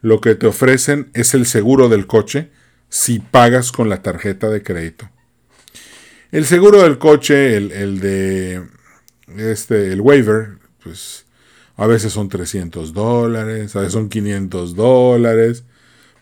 lo 0.00 0.20
que 0.20 0.34
te 0.34 0.46
ofrecen 0.46 1.10
es 1.14 1.34
el 1.34 1.46
seguro 1.46 1.88
del 1.88 2.06
coche 2.06 2.50
si 2.88 3.18
pagas 3.18 3.72
con 3.72 3.88
la 3.88 4.02
tarjeta 4.02 4.48
de 4.48 4.62
crédito. 4.62 5.10
El 6.32 6.44
seguro 6.46 6.82
del 6.82 6.98
coche, 6.98 7.56
el, 7.56 7.72
el 7.72 8.00
de 8.00 8.62
este, 9.36 9.92
el 9.92 10.00
waiver, 10.00 10.58
pues 10.82 11.26
a 11.76 11.86
veces 11.86 12.12
son 12.12 12.28
300 12.28 12.92
dólares, 12.92 13.74
a 13.74 13.80
veces 13.80 13.92
son 13.92 14.08
500 14.08 14.74
dólares. 14.74 15.64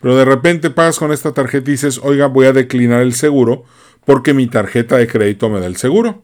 Pero 0.01 0.15
de 0.15 0.25
repente 0.25 0.69
pagas 0.69 0.97
con 0.97 1.11
esta 1.11 1.33
tarjeta 1.33 1.69
y 1.69 1.73
dices, 1.73 1.99
oiga, 2.01 2.27
voy 2.27 2.45
a 2.45 2.53
declinar 2.53 3.01
el 3.01 3.13
seguro 3.13 3.65
porque 4.05 4.33
mi 4.33 4.47
tarjeta 4.47 4.97
de 4.97 5.07
crédito 5.07 5.49
me 5.49 5.59
da 5.59 5.67
el 5.67 5.75
seguro. 5.75 6.23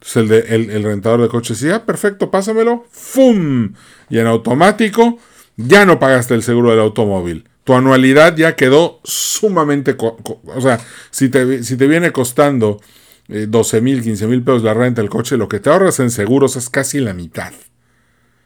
Entonces 0.00 0.50
el, 0.50 0.70
el, 0.70 0.82
rentador 0.82 1.20
de 1.20 1.28
coches 1.28 1.60
dice, 1.60 1.74
ah, 1.74 1.84
perfecto, 1.84 2.30
pásamelo. 2.30 2.86
¡Fum! 2.90 3.74
Y 4.08 4.18
en 4.18 4.26
automático 4.26 5.18
ya 5.56 5.84
no 5.84 5.98
pagaste 5.98 6.34
el 6.34 6.42
seguro 6.42 6.70
del 6.70 6.80
automóvil. 6.80 7.48
Tu 7.64 7.74
anualidad 7.74 8.34
ya 8.36 8.56
quedó 8.56 9.00
sumamente... 9.04 9.96
O 9.98 10.60
sea, 10.60 10.80
si 11.10 11.28
te, 11.28 11.62
si 11.62 11.76
te 11.76 11.86
viene 11.86 12.12
costando 12.12 12.80
12 13.28 13.80
mil, 13.80 14.02
15 14.02 14.26
mil 14.26 14.42
pesos 14.42 14.62
la 14.62 14.74
renta 14.74 15.02
del 15.02 15.10
coche, 15.10 15.36
lo 15.36 15.48
que 15.48 15.60
te 15.60 15.70
ahorras 15.70 16.00
en 16.00 16.10
seguros 16.10 16.56
es 16.56 16.70
casi 16.70 16.98
la 16.98 17.12
mitad. 17.12 17.52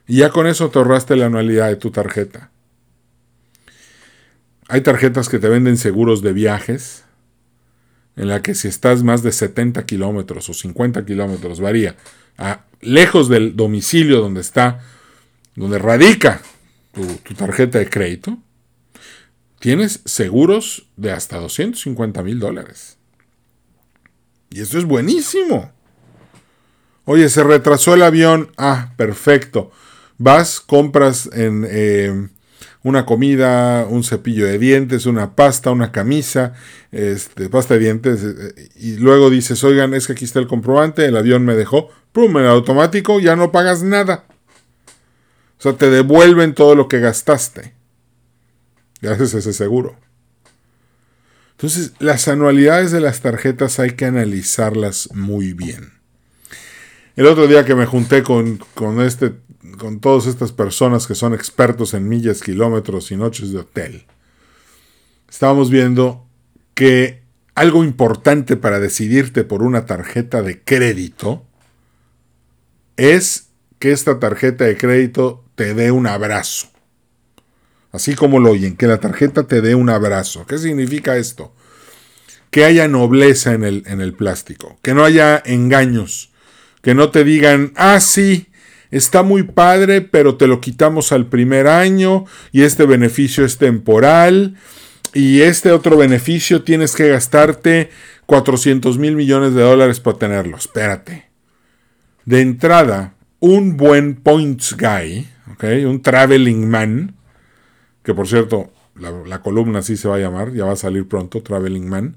Y 0.06 0.18
ya 0.18 0.30
con 0.30 0.46
eso 0.46 0.68
te 0.70 0.78
ahorraste 0.78 1.16
la 1.16 1.26
anualidad 1.26 1.68
de 1.68 1.76
tu 1.76 1.90
tarjeta. 1.90 2.50
Hay 4.68 4.80
tarjetas 4.80 5.28
que 5.28 5.38
te 5.38 5.48
venden 5.48 5.76
seguros 5.76 6.20
de 6.22 6.32
viajes, 6.32 7.03
en 8.16 8.28
la 8.28 8.42
que 8.42 8.54
si 8.54 8.68
estás 8.68 9.02
más 9.02 9.22
de 9.22 9.32
70 9.32 9.84
kilómetros 9.86 10.48
o 10.48 10.54
50 10.54 11.04
kilómetros, 11.04 11.60
varía, 11.60 11.96
a, 12.38 12.64
lejos 12.80 13.28
del 13.28 13.56
domicilio 13.56 14.20
donde 14.20 14.40
está 14.40 14.80
donde 15.56 15.78
radica 15.78 16.40
tu, 16.92 17.34
tarjeta 17.34 17.78
de 17.78 17.88
crédito, 17.88 18.38
tienes 19.58 20.00
seguros 20.04 20.86
de 20.96 21.12
hasta 21.12 21.38
250 21.38 22.22
mil 22.22 22.38
dólares. 22.38 22.98
Y 24.50 24.60
eso 24.60 24.78
es 24.78 24.84
buenísimo. 24.84 25.72
Oye, 27.04 27.28
se 27.28 27.42
retrasó 27.42 27.94
el 27.94 28.02
avión. 28.02 28.52
Ah, 28.56 28.92
perfecto. 28.96 29.70
Vas, 30.18 30.60
compras 30.60 31.28
en 31.32 31.66
eh, 31.68 32.28
una 32.84 33.06
comida, 33.06 33.86
un 33.88 34.04
cepillo 34.04 34.46
de 34.46 34.58
dientes, 34.58 35.06
una 35.06 35.34
pasta, 35.34 35.70
una 35.70 35.90
camisa, 35.90 36.52
este, 36.92 37.48
pasta 37.48 37.74
de 37.74 37.80
dientes, 37.80 38.22
eh, 38.22 38.70
y 38.76 38.96
luego 38.98 39.30
dices, 39.30 39.64
oigan, 39.64 39.94
es 39.94 40.06
que 40.06 40.12
aquí 40.12 40.26
está 40.26 40.38
el 40.38 40.46
comprobante, 40.46 41.06
el 41.06 41.16
avión 41.16 41.46
me 41.46 41.54
dejó, 41.54 41.88
pum, 42.12 42.36
en 42.36 42.44
automático, 42.44 43.18
ya 43.20 43.36
no 43.36 43.50
pagas 43.50 43.82
nada. 43.82 44.26
O 45.58 45.62
sea, 45.62 45.72
te 45.72 45.88
devuelven 45.88 46.54
todo 46.54 46.74
lo 46.74 46.86
que 46.86 47.00
gastaste. 47.00 47.72
Gracias 49.00 49.34
a 49.34 49.38
ese 49.38 49.54
seguro. 49.54 49.96
Entonces, 51.52 51.92
las 52.00 52.28
anualidades 52.28 52.92
de 52.92 53.00
las 53.00 53.22
tarjetas 53.22 53.78
hay 53.78 53.92
que 53.92 54.04
analizarlas 54.04 55.08
muy 55.14 55.54
bien. 55.54 55.94
El 57.16 57.26
otro 57.26 57.46
día 57.46 57.64
que 57.64 57.74
me 57.74 57.86
junté 57.86 58.22
con, 58.22 58.58
con 58.74 59.00
este 59.00 59.32
con 59.78 60.00
todas 60.00 60.26
estas 60.26 60.52
personas 60.52 61.06
que 61.06 61.14
son 61.14 61.34
expertos 61.34 61.94
en 61.94 62.08
millas, 62.08 62.42
kilómetros 62.42 63.10
y 63.10 63.16
noches 63.16 63.52
de 63.52 63.58
hotel, 63.58 64.06
estábamos 65.28 65.70
viendo 65.70 66.26
que 66.74 67.22
algo 67.54 67.84
importante 67.84 68.56
para 68.56 68.80
decidirte 68.80 69.44
por 69.44 69.62
una 69.62 69.86
tarjeta 69.86 70.42
de 70.42 70.60
crédito 70.62 71.46
es 72.96 73.48
que 73.78 73.92
esta 73.92 74.18
tarjeta 74.18 74.64
de 74.64 74.76
crédito 74.76 75.44
te 75.54 75.74
dé 75.74 75.90
un 75.90 76.06
abrazo. 76.06 76.68
Así 77.92 78.14
como 78.14 78.40
lo 78.40 78.50
oyen, 78.50 78.76
que 78.76 78.88
la 78.88 78.98
tarjeta 78.98 79.46
te 79.46 79.60
dé 79.60 79.76
un 79.76 79.88
abrazo. 79.88 80.46
¿Qué 80.46 80.58
significa 80.58 81.16
esto? 81.16 81.54
Que 82.50 82.64
haya 82.64 82.88
nobleza 82.88 83.52
en 83.52 83.62
el, 83.62 83.84
en 83.86 84.00
el 84.00 84.14
plástico, 84.14 84.78
que 84.82 84.94
no 84.94 85.04
haya 85.04 85.40
engaños, 85.44 86.32
que 86.82 86.94
no 86.94 87.10
te 87.10 87.22
digan, 87.22 87.72
ah, 87.76 88.00
sí, 88.00 88.48
está 88.96 89.24
muy 89.24 89.42
padre, 89.42 90.00
pero 90.02 90.36
te 90.36 90.46
lo 90.46 90.60
quitamos 90.60 91.10
al 91.10 91.26
primer 91.26 91.66
año 91.66 92.26
y 92.52 92.62
este 92.62 92.86
beneficio 92.86 93.44
es 93.44 93.58
temporal 93.58 94.54
y 95.12 95.40
este 95.40 95.72
otro 95.72 95.96
beneficio 95.96 96.62
tienes 96.62 96.94
que 96.94 97.08
gastarte 97.08 97.90
400 98.26 98.96
mil 98.98 99.16
millones 99.16 99.52
de 99.54 99.62
dólares 99.62 99.98
para 99.98 100.18
tenerlo. 100.18 100.56
Espérate. 100.56 101.28
De 102.24 102.40
entrada, 102.40 103.14
un 103.40 103.76
buen 103.76 104.14
points 104.14 104.76
guy, 104.76 105.28
un 105.84 106.00
traveling 106.00 106.68
man, 106.68 107.16
que 108.04 108.14
por 108.14 108.28
cierto, 108.28 108.72
la, 108.94 109.10
la 109.10 109.42
columna 109.42 109.80
así 109.80 109.96
se 109.96 110.06
va 110.06 110.16
a 110.16 110.20
llamar, 110.20 110.52
ya 110.52 110.66
va 110.66 110.72
a 110.72 110.76
salir 110.76 111.08
pronto, 111.08 111.42
traveling 111.42 111.88
man, 111.88 112.16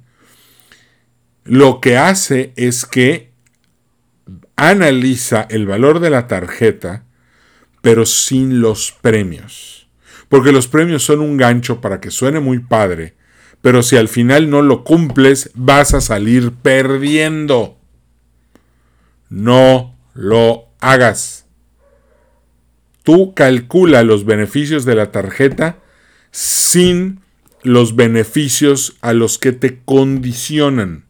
lo 1.44 1.82
que 1.82 1.98
hace 1.98 2.54
es 2.56 2.86
que 2.86 3.32
analiza 4.58 5.48
el 5.50 5.66
valor 5.66 6.00
de 6.00 6.10
la 6.10 6.28
tarjeta, 6.28 7.06
pero 7.82 8.06
sin 8.06 8.60
los 8.60 8.92
premios. 8.92 9.88
Porque 10.28 10.52
los 10.52 10.68
premios 10.68 11.04
son 11.04 11.22
un 11.22 11.38
gancho 11.38 11.80
para 11.80 12.02
que 12.02 12.12
suene 12.12 12.42
muy 12.42 12.60
padre, 12.60 13.16
pero 13.62 13.82
si 13.82 13.96
al 13.96 14.10
final 14.10 14.50
no 14.50 14.62
lo 14.62 14.84
cumples, 14.84 15.52
vas 15.54 15.94
a 15.94 16.02
salir 16.02 16.52
perdiendo. 16.52 17.78
No 19.30 19.96
lo 20.14 20.66
hagas. 20.80 21.46
Tú 23.04 23.34
calcula 23.34 24.04
los 24.04 24.26
beneficios 24.26 24.84
de 24.84 24.96
la 24.96 25.12
tarjeta 25.12 25.78
sin 26.32 27.22
los 27.64 27.96
beneficios 27.96 28.98
a 29.02 29.14
los 29.14 29.38
que 29.38 29.54
te 29.54 29.82
condicionan. 29.84 31.06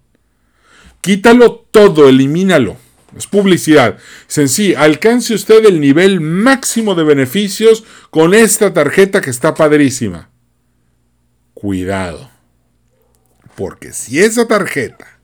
Quítalo 1.02 1.66
todo, 1.72 2.08
elimínalo. 2.10 2.78
Es 3.18 3.28
publicidad. 3.28 3.98
Sencillo, 4.28 4.78
alcance 4.80 5.34
usted 5.34 5.66
el 5.66 5.82
nivel 5.82 6.22
máximo 6.22 6.94
de 6.94 7.04
beneficios 7.04 7.84
con 8.12 8.34
esta 8.34 8.74
tarjeta 8.74 9.22
que 9.22 9.32
está 9.32 9.54
padrísima. 9.56 10.30
Cuidado. 11.54 12.30
Porque 13.56 13.92
si 13.92 14.20
esa 14.20 14.48
tarjeta, 14.48 15.20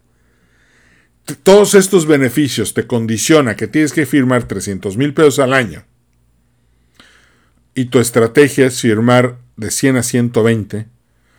todos 1.44 1.76
estos 1.76 2.08
beneficios 2.08 2.74
te 2.74 2.88
condiciona 2.88 3.56
que 3.56 3.68
tienes 3.68 3.94
que 3.94 4.08
firmar 4.08 4.48
300 4.48 4.98
mil 4.98 5.14
pesos 5.14 5.40
al 5.40 5.54
año, 5.54 5.86
y 7.76 7.86
tu 7.86 8.00
estrategia 8.00 8.68
es 8.68 8.82
firmar 8.82 9.38
de 9.56 9.72
100 9.72 9.98
a 9.98 10.04
120, 10.04 10.88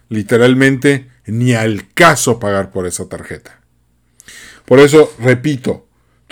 literalmente 0.09 1.11
ni 1.27 1.55
al 1.55 1.93
caso 1.93 2.39
pagar 2.39 2.71
por 2.71 2.87
esa 2.87 3.09
tarjeta. 3.09 3.61
Por 4.65 4.81
eso, 4.81 5.15
repito, 5.19 5.84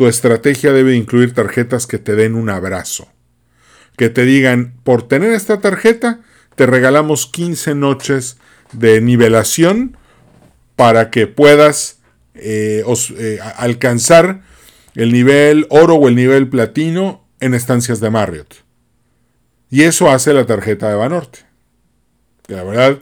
tu 0.03 0.09
estrategia 0.09 0.73
debe 0.73 0.97
incluir 0.97 1.33
tarjetas 1.33 1.87
que 1.87 1.97
te 1.97 2.17
den 2.17 2.35
un 2.35 2.51
abrazo. 2.51 3.07
Que 3.97 4.11
te 4.11 4.25
digan, 4.25 4.75
por 4.83 5.07
tener 5.07 5.33
esta 5.33 5.61
tarjeta, 5.61 6.23
te 6.57 6.67
regalamos 6.67 7.29
15 7.29 7.77
noches 7.77 8.37
de 8.73 9.01
nivelación 9.01 9.97
para 10.75 11.09
que 11.11 11.29
puedas 11.29 12.01
eh, 12.35 12.83
eh, 13.17 13.39
alcanzar 13.59 14.43
el 14.97 15.13
nivel 15.13 15.69
oro 15.71 15.95
o 15.95 16.09
el 16.09 16.17
nivel 16.17 16.49
platino 16.49 17.25
en 17.39 17.55
estancias 17.55 18.01
de 18.01 18.11
Marriott. 18.11 18.57
Y 19.71 19.83
eso 19.83 20.11
hace 20.11 20.35
la 20.35 20.47
tarjeta 20.47 20.89
de 20.89 20.97
Banorte. 20.97 21.39
Que 22.49 22.55
la 22.57 22.65
verdad 22.65 22.99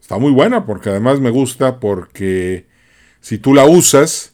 está 0.00 0.16
muy 0.16 0.32
buena 0.32 0.64
porque 0.64 0.88
además 0.88 1.20
me 1.20 1.28
gusta 1.28 1.78
porque 1.78 2.68
si 3.20 3.36
tú 3.36 3.52
la 3.52 3.66
usas, 3.66 4.31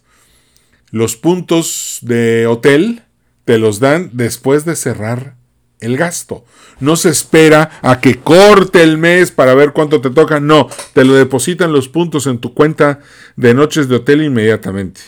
los 0.90 1.16
puntos 1.16 1.98
de 2.02 2.46
hotel 2.46 3.02
te 3.44 3.58
los 3.58 3.80
dan 3.80 4.10
después 4.12 4.64
de 4.64 4.76
cerrar 4.76 5.36
el 5.80 5.96
gasto. 5.96 6.44
No 6.80 6.96
se 6.96 7.08
espera 7.10 7.78
a 7.82 8.00
que 8.00 8.20
corte 8.20 8.82
el 8.82 8.98
mes 8.98 9.30
para 9.30 9.54
ver 9.54 9.72
cuánto 9.72 10.00
te 10.00 10.10
toca. 10.10 10.40
No, 10.40 10.68
te 10.92 11.04
lo 11.04 11.14
depositan 11.14 11.72
los 11.72 11.88
puntos 11.88 12.26
en 12.26 12.38
tu 12.38 12.54
cuenta 12.54 13.00
de 13.36 13.54
noches 13.54 13.88
de 13.88 13.96
hotel 13.96 14.22
inmediatamente. 14.22 15.00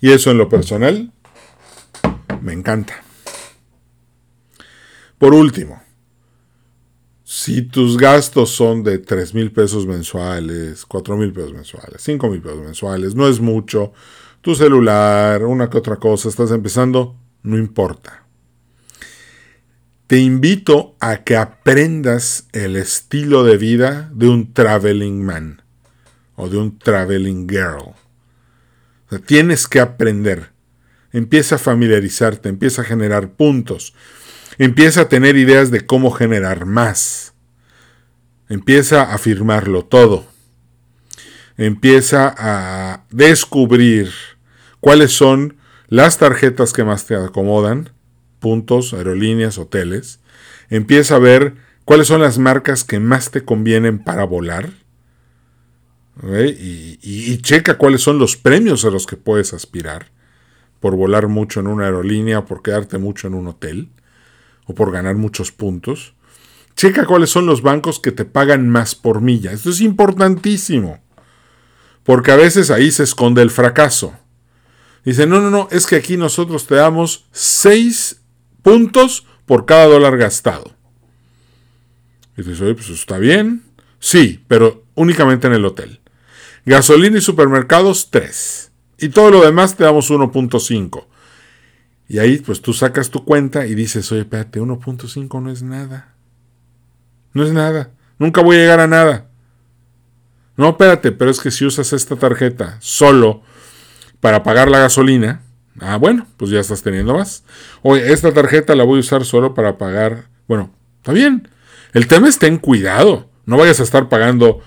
Y 0.00 0.10
eso 0.12 0.30
en 0.30 0.38
lo 0.38 0.48
personal 0.48 1.12
me 2.40 2.52
encanta. 2.52 3.02
Por 5.18 5.34
último, 5.34 5.82
si 7.22 7.62
tus 7.62 7.96
gastos 7.98 8.50
son 8.50 8.82
de 8.82 8.98
3 8.98 9.34
mil 9.34 9.52
pesos 9.52 9.86
mensuales, 9.86 10.86
4 10.86 11.16
mil 11.16 11.32
pesos 11.32 11.52
mensuales, 11.52 12.02
5 12.02 12.28
mil 12.28 12.40
pesos 12.40 12.58
mensuales, 12.58 13.14
no 13.14 13.28
es 13.28 13.38
mucho, 13.38 13.92
tu 14.40 14.54
celular, 14.54 15.44
una 15.44 15.68
que 15.68 15.78
otra 15.78 15.96
cosa, 15.96 16.28
estás 16.28 16.50
empezando, 16.50 17.16
no 17.42 17.58
importa. 17.58 18.24
Te 20.06 20.18
invito 20.18 20.96
a 21.00 21.18
que 21.24 21.36
aprendas 21.36 22.48
el 22.52 22.76
estilo 22.76 23.44
de 23.44 23.56
vida 23.56 24.10
de 24.12 24.28
un 24.28 24.52
traveling 24.52 25.24
man 25.24 25.62
o 26.34 26.48
de 26.48 26.58
un 26.58 26.78
traveling 26.78 27.48
girl. 27.48 27.94
tienes 29.26 29.68
que 29.68 29.80
aprender. 29.80 30.50
Empieza 31.12 31.56
a 31.56 31.58
familiarizarte, 31.58 32.48
empieza 32.48 32.82
a 32.82 32.84
generar 32.84 33.32
puntos 33.32 33.94
Empieza 34.60 35.00
a 35.00 35.08
tener 35.08 35.38
ideas 35.38 35.70
de 35.70 35.86
cómo 35.86 36.10
generar 36.10 36.66
más. 36.66 37.32
Empieza 38.50 39.14
a 39.14 39.16
firmarlo 39.16 39.86
todo. 39.86 40.26
Empieza 41.56 42.34
a 42.36 43.06
descubrir 43.08 44.12
cuáles 44.80 45.12
son 45.12 45.56
las 45.88 46.18
tarjetas 46.18 46.72
que 46.72 46.84
más 46.84 47.06
te 47.06 47.14
acomodan, 47.14 47.90
puntos, 48.38 48.92
aerolíneas, 48.92 49.58
hoteles. 49.58 50.20
Empieza 50.68 51.16
a 51.16 51.20
ver 51.20 51.54
cuáles 51.84 52.06
son 52.06 52.20
las 52.20 52.38
marcas 52.38 52.84
que 52.84 53.00
más 53.00 53.30
te 53.30 53.44
convienen 53.44 53.98
para 53.98 54.24
volar. 54.24 54.70
Y, 56.22 56.98
y, 57.02 57.38
checa 57.38 57.78
cuáles 57.78 58.02
son 58.02 58.18
los 58.18 58.36
premios 58.36 58.84
a 58.84 58.90
los 58.90 59.06
que 59.06 59.16
puedes 59.16 59.54
aspirar 59.54 60.10
por 60.78 60.94
volar 60.94 61.28
mucho 61.28 61.60
en 61.60 61.66
una 61.66 61.86
aerolínea 61.86 62.44
por 62.44 62.62
quedarte 62.62 62.98
mucho 62.98 63.26
en 63.26 63.34
un 63.34 63.46
hotel 63.46 63.88
o 64.66 64.74
por 64.74 64.92
ganar 64.92 65.14
muchos 65.14 65.50
puntos. 65.50 66.14
Checa 66.74 67.04
cuáles 67.06 67.30
son 67.30 67.46
los 67.46 67.62
bancos 67.62 68.00
que 68.00 68.12
te 68.12 68.24
pagan 68.24 68.68
más 68.68 68.94
por 68.94 69.20
milla. 69.20 69.52
Esto 69.52 69.70
es 69.70 69.80
importantísimo. 69.80 71.00
Porque 72.04 72.32
a 72.32 72.36
veces 72.36 72.70
ahí 72.70 72.90
se 72.90 73.02
esconde 73.02 73.42
el 73.42 73.50
fracaso. 73.50 74.14
Dice, 75.04 75.26
no, 75.26 75.40
no, 75.40 75.50
no, 75.50 75.68
es 75.70 75.86
que 75.86 75.96
aquí 75.96 76.16
nosotros 76.16 76.66
te 76.66 76.74
damos 76.74 77.26
6 77.32 78.20
puntos 78.62 79.26
por 79.46 79.66
cada 79.66 79.86
dólar 79.86 80.16
gastado. 80.16 80.72
Y 82.36 82.42
dices, 82.42 82.60
oye, 82.60 82.74
pues 82.74 82.90
está 82.90 83.18
bien. 83.18 83.62
Sí, 83.98 84.44
pero 84.48 84.84
únicamente 84.94 85.46
en 85.46 85.54
el 85.54 85.64
hotel. 85.64 86.00
Gasolina 86.66 87.18
y 87.18 87.22
supermercados, 87.22 88.10
3. 88.10 88.70
Y 88.98 89.08
todo 89.08 89.30
lo 89.30 89.42
demás 89.42 89.76
te 89.76 89.84
damos 89.84 90.10
1.5. 90.10 91.06
Y 92.08 92.18
ahí 92.18 92.38
pues 92.38 92.60
tú 92.60 92.72
sacas 92.72 93.10
tu 93.10 93.24
cuenta 93.24 93.66
y 93.66 93.74
dices, 93.74 94.10
oye, 94.12 94.22
espérate, 94.22 94.60
1.5 94.60 95.42
no 95.42 95.50
es 95.50 95.62
nada. 95.62 96.14
No 97.32 97.44
es 97.44 97.52
nada. 97.52 97.92
Nunca 98.18 98.42
voy 98.42 98.56
a 98.56 98.60
llegar 98.60 98.80
a 98.80 98.86
nada. 98.86 99.30
No, 100.56 100.70
espérate, 100.70 101.12
pero 101.12 101.30
es 101.30 101.40
que 101.40 101.50
si 101.50 101.64
usas 101.64 101.92
esta 101.92 102.16
tarjeta 102.16 102.76
solo 102.80 103.42
para 104.20 104.42
pagar 104.42 104.70
la 104.70 104.78
gasolina, 104.78 105.42
ah, 105.80 105.96
bueno, 105.96 106.26
pues 106.36 106.50
ya 106.50 106.60
estás 106.60 106.82
teniendo 106.82 107.14
más. 107.14 107.44
Oye, 107.82 108.12
esta 108.12 108.32
tarjeta 108.32 108.74
la 108.74 108.84
voy 108.84 108.98
a 108.98 109.00
usar 109.00 109.24
solo 109.24 109.54
para 109.54 109.78
pagar. 109.78 110.28
Bueno, 110.46 110.72
está 110.98 111.12
bien. 111.12 111.48
El 111.92 112.06
tema 112.06 112.28
es 112.28 112.38
ten 112.38 112.58
cuidado. 112.58 113.28
No 113.46 113.56
vayas 113.56 113.80
a 113.80 113.82
estar 113.82 114.08
pagando 114.08 114.62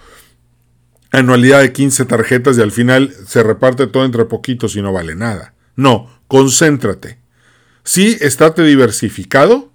anualidad 1.11 1.61
de 1.61 1.71
15 1.71 2.05
tarjetas 2.05 2.57
y 2.57 2.61
al 2.61 2.71
final 2.71 3.13
se 3.27 3.43
reparte 3.43 3.87
todo 3.87 4.03
entre 4.03 4.25
poquitos 4.25 4.75
y 4.75 4.81
no 4.81 4.91
vale 4.91 5.15
nada. 5.15 5.53
No, 5.75 6.09
concéntrate. 6.27 7.19
Sí, 7.83 8.17
estate 8.21 8.63
diversificado, 8.63 9.71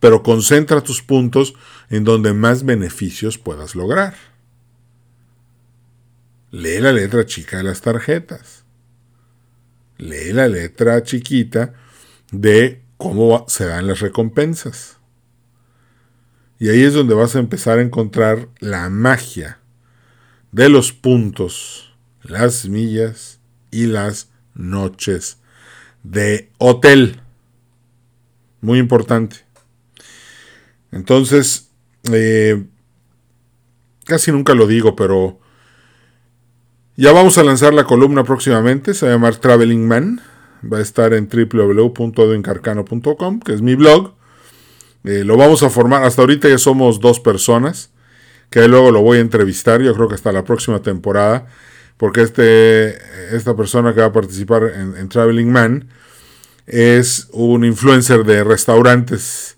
pero 0.00 0.22
concentra 0.22 0.82
tus 0.82 1.02
puntos 1.02 1.54
en 1.88 2.04
donde 2.04 2.32
más 2.32 2.64
beneficios 2.64 3.38
puedas 3.38 3.74
lograr. 3.74 4.14
Lee 6.50 6.80
la 6.80 6.92
letra 6.92 7.24
chica 7.26 7.58
de 7.58 7.64
las 7.64 7.80
tarjetas. 7.80 8.55
Lee 9.98 10.32
la 10.32 10.48
letra 10.48 11.02
chiquita 11.02 11.74
de 12.30 12.82
cómo 12.96 13.44
se 13.48 13.66
dan 13.66 13.86
las 13.86 14.00
recompensas. 14.00 14.98
Y 16.58 16.68
ahí 16.68 16.82
es 16.82 16.94
donde 16.94 17.14
vas 17.14 17.36
a 17.36 17.38
empezar 17.38 17.78
a 17.78 17.82
encontrar 17.82 18.48
la 18.60 18.88
magia 18.88 19.58
de 20.52 20.68
los 20.68 20.92
puntos, 20.92 21.94
las 22.22 22.68
millas 22.68 23.40
y 23.70 23.86
las 23.86 24.30
noches 24.54 25.38
de 26.02 26.50
hotel. 26.58 27.20
Muy 28.60 28.78
importante. 28.78 29.36
Entonces, 30.92 31.70
eh, 32.10 32.64
casi 34.04 34.32
nunca 34.32 34.54
lo 34.54 34.66
digo, 34.66 34.96
pero 34.96 35.38
ya 36.96 37.12
vamos 37.12 37.38
a 37.38 37.44
lanzar 37.44 37.72
la 37.74 37.84
columna 37.84 38.24
próximamente. 38.24 38.94
Se 38.94 39.06
va 39.06 39.12
a 39.12 39.14
llamar 39.16 39.36
Traveling 39.36 39.86
Man. 39.86 40.20
Va 40.70 40.78
a 40.78 40.82
estar 40.82 41.12
en 41.12 41.28
www.edwincarcano.com, 41.28 43.40
que 43.40 43.52
es 43.52 43.62
mi 43.62 43.74
blog. 43.74 44.14
Eh, 45.04 45.24
lo 45.24 45.36
vamos 45.36 45.62
a 45.62 45.70
formar. 45.70 46.04
Hasta 46.04 46.22
ahorita 46.22 46.48
ya 46.48 46.58
somos 46.58 47.00
dos 47.00 47.20
personas 47.20 47.90
que 48.50 48.68
luego 48.68 48.90
lo 48.90 49.02
voy 49.02 49.18
a 49.18 49.20
entrevistar, 49.20 49.82
yo 49.82 49.94
creo 49.94 50.08
que 50.08 50.14
hasta 50.14 50.32
la 50.32 50.44
próxima 50.44 50.80
temporada, 50.80 51.46
porque 51.96 52.22
este, 52.22 52.96
esta 53.34 53.56
persona 53.56 53.94
que 53.94 54.00
va 54.00 54.06
a 54.06 54.12
participar 54.12 54.64
en, 54.64 55.08
Traveling 55.08 55.50
Man 55.50 55.88
es 56.66 57.28
un 57.32 57.64
influencer 57.64 58.24
de 58.24 58.44
restaurantes 58.44 59.56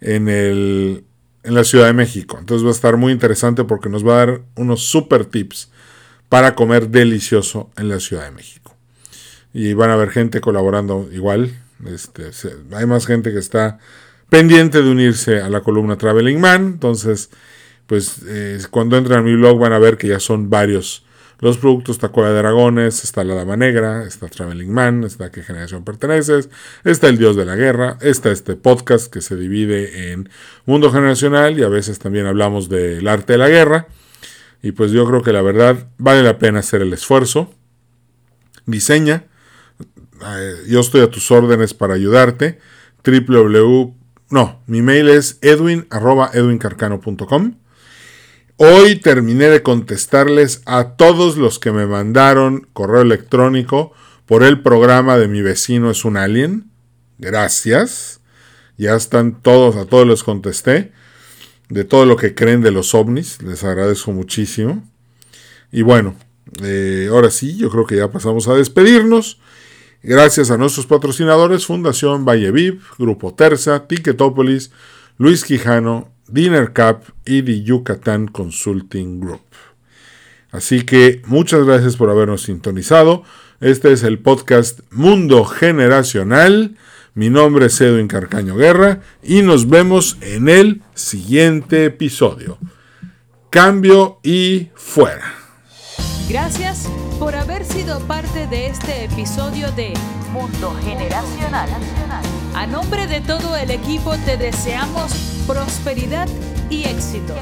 en, 0.00 0.28
el, 0.28 1.04
en 1.42 1.54
la 1.54 1.64
Ciudad 1.64 1.86
de 1.86 1.92
México. 1.92 2.36
Entonces 2.38 2.64
va 2.64 2.70
a 2.70 2.74
estar 2.74 2.96
muy 2.96 3.12
interesante 3.12 3.64
porque 3.64 3.88
nos 3.88 4.06
va 4.06 4.14
a 4.14 4.26
dar 4.26 4.42
unos 4.56 4.82
super 4.82 5.24
tips 5.24 5.70
para 6.30 6.54
comer 6.54 6.88
delicioso 6.88 7.70
en 7.76 7.90
la 7.90 8.00
Ciudad 8.00 8.24
de 8.24 8.30
México. 8.30 8.74
Y 9.52 9.74
van 9.74 9.90
a 9.90 9.94
haber 9.94 10.10
gente 10.10 10.40
colaborando 10.40 11.10
igual. 11.12 11.52
Este, 11.84 12.30
hay 12.72 12.86
más 12.86 13.04
gente 13.04 13.32
que 13.32 13.38
está 13.38 13.78
pendiente 14.30 14.80
de 14.80 14.88
unirse 14.88 15.40
a 15.40 15.50
la 15.50 15.60
columna 15.60 15.98
Traveling 15.98 16.40
Man. 16.40 16.66
Entonces, 16.66 17.30
pues 17.86 18.20
eh, 18.26 18.58
cuando 18.70 18.96
entran 18.96 19.18
a 19.18 19.22
mi 19.22 19.34
blog 19.34 19.58
van 19.58 19.72
a 19.72 19.78
ver 19.78 19.98
que 19.98 20.06
ya 20.06 20.20
son 20.20 20.48
varios 20.48 21.04
los 21.40 21.58
productos. 21.58 21.96
Está 21.96 22.10
Cueva 22.10 22.30
de 22.30 22.36
Dragones, 22.36 23.02
está 23.02 23.24
La 23.24 23.34
Dama 23.34 23.56
Negra, 23.56 24.04
está 24.04 24.28
Traveling 24.28 24.72
Man, 24.72 25.02
está 25.02 25.26
a 25.26 25.30
qué 25.32 25.42
generación 25.42 25.84
perteneces, 25.84 26.48
está 26.84 27.08
El 27.08 27.18
Dios 27.18 27.34
de 27.34 27.44
la 27.44 27.56
Guerra, 27.56 27.98
está 28.00 28.30
este 28.30 28.54
podcast 28.54 29.12
que 29.12 29.20
se 29.20 29.34
divide 29.34 30.12
en 30.12 30.28
Mundo 30.64 30.92
Generacional 30.92 31.58
y 31.58 31.64
a 31.64 31.68
veces 31.68 31.98
también 31.98 32.26
hablamos 32.26 32.68
del 32.68 33.08
arte 33.08 33.32
de 33.32 33.38
la 33.38 33.48
guerra. 33.48 33.88
Y 34.62 34.72
pues 34.72 34.92
yo 34.92 35.06
creo 35.06 35.22
que 35.22 35.32
la 35.32 35.40
verdad 35.42 35.88
vale 35.98 36.22
la 36.22 36.38
pena 36.38 36.60
hacer 36.60 36.82
el 36.82 36.92
esfuerzo. 36.92 37.52
Diseña. 38.66 39.24
Yo 40.68 40.80
estoy 40.80 41.00
a 41.00 41.10
tus 41.10 41.30
órdenes 41.30 41.72
para 41.74 41.94
ayudarte. 41.94 42.58
www. 43.04 43.94
No, 44.30 44.62
mi 44.66 44.82
mail 44.82 45.08
es 45.08 45.38
edwin.edwincarcano.com. 45.40 47.54
Hoy 48.56 48.96
terminé 48.96 49.46
de 49.46 49.62
contestarles 49.62 50.60
a 50.66 50.96
todos 50.96 51.38
los 51.38 51.58
que 51.58 51.72
me 51.72 51.86
mandaron 51.86 52.68
correo 52.74 53.00
electrónico 53.00 53.92
por 54.26 54.42
el 54.42 54.60
programa 54.60 55.16
de 55.16 55.28
mi 55.28 55.40
vecino 55.40 55.90
es 55.90 56.04
un 56.04 56.18
alien. 56.18 56.70
Gracias. 57.18 58.20
Ya 58.76 58.94
están 58.94 59.40
todos, 59.42 59.76
a 59.76 59.86
todos 59.86 60.06
les 60.06 60.22
contesté. 60.22 60.92
De 61.70 61.84
todo 61.84 62.04
lo 62.04 62.16
que 62.16 62.34
creen 62.34 62.60
de 62.60 62.70
los 62.70 62.94
ovnis. 62.94 63.40
Les 63.42 63.64
agradezco 63.64 64.12
muchísimo. 64.12 64.86
Y 65.72 65.82
bueno, 65.82 66.14
eh, 66.62 67.08
ahora 67.10 67.30
sí, 67.30 67.56
yo 67.56 67.70
creo 67.70 67.86
que 67.86 67.96
ya 67.96 68.10
pasamos 68.10 68.48
a 68.48 68.54
despedirnos. 68.54 69.38
Gracias 70.02 70.50
a 70.50 70.56
nuestros 70.56 70.86
patrocinadores, 70.86 71.66
Fundación 71.66 72.24
Valleviv, 72.24 72.82
Grupo 72.98 73.34
Terza, 73.34 73.86
Ticketopolis, 73.86 74.70
Luis 75.18 75.44
Quijano, 75.44 76.12
Dinner 76.26 76.72
Cup 76.72 77.12
y 77.26 77.42
The 77.42 77.62
Yucatán 77.62 78.26
Consulting 78.28 79.20
Group. 79.20 79.42
Así 80.50 80.82
que 80.82 81.22
muchas 81.26 81.64
gracias 81.64 81.96
por 81.96 82.10
habernos 82.10 82.42
sintonizado. 82.42 83.24
Este 83.60 83.92
es 83.92 84.02
el 84.02 84.18
podcast 84.18 84.80
Mundo 84.90 85.44
Generacional. 85.44 86.76
Mi 87.14 87.28
nombre 87.28 87.66
es 87.66 87.80
Edwin 87.80 88.06
Carcaño 88.06 88.54
Guerra 88.54 89.00
y 89.22 89.42
nos 89.42 89.68
vemos 89.68 90.16
en 90.20 90.48
el 90.48 90.82
siguiente 90.94 91.86
episodio. 91.86 92.58
Cambio 93.50 94.20
y 94.22 94.68
fuera. 94.74 95.34
Gracias 96.28 96.88
por 97.18 97.34
haber 97.34 97.64
sido 97.64 97.98
parte 98.06 98.46
de 98.46 98.68
este 98.68 99.04
episodio 99.04 99.72
de 99.72 99.92
Mundo 100.32 100.72
Generacional. 100.84 101.68
A 102.54 102.66
nombre 102.68 103.08
de 103.08 103.20
todo 103.20 103.56
el 103.56 103.72
equipo 103.72 104.14
te 104.24 104.36
deseamos 104.36 105.12
prosperidad 105.48 106.28
y 106.70 106.84
éxito. 106.84 107.34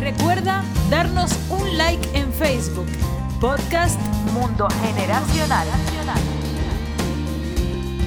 Recuerda 0.00 0.64
darnos 0.90 1.30
un 1.50 1.78
like 1.78 2.06
en 2.14 2.32
Facebook, 2.32 2.88
Podcast 3.40 4.00
Mundo 4.32 4.66
Generacional. 4.82 5.68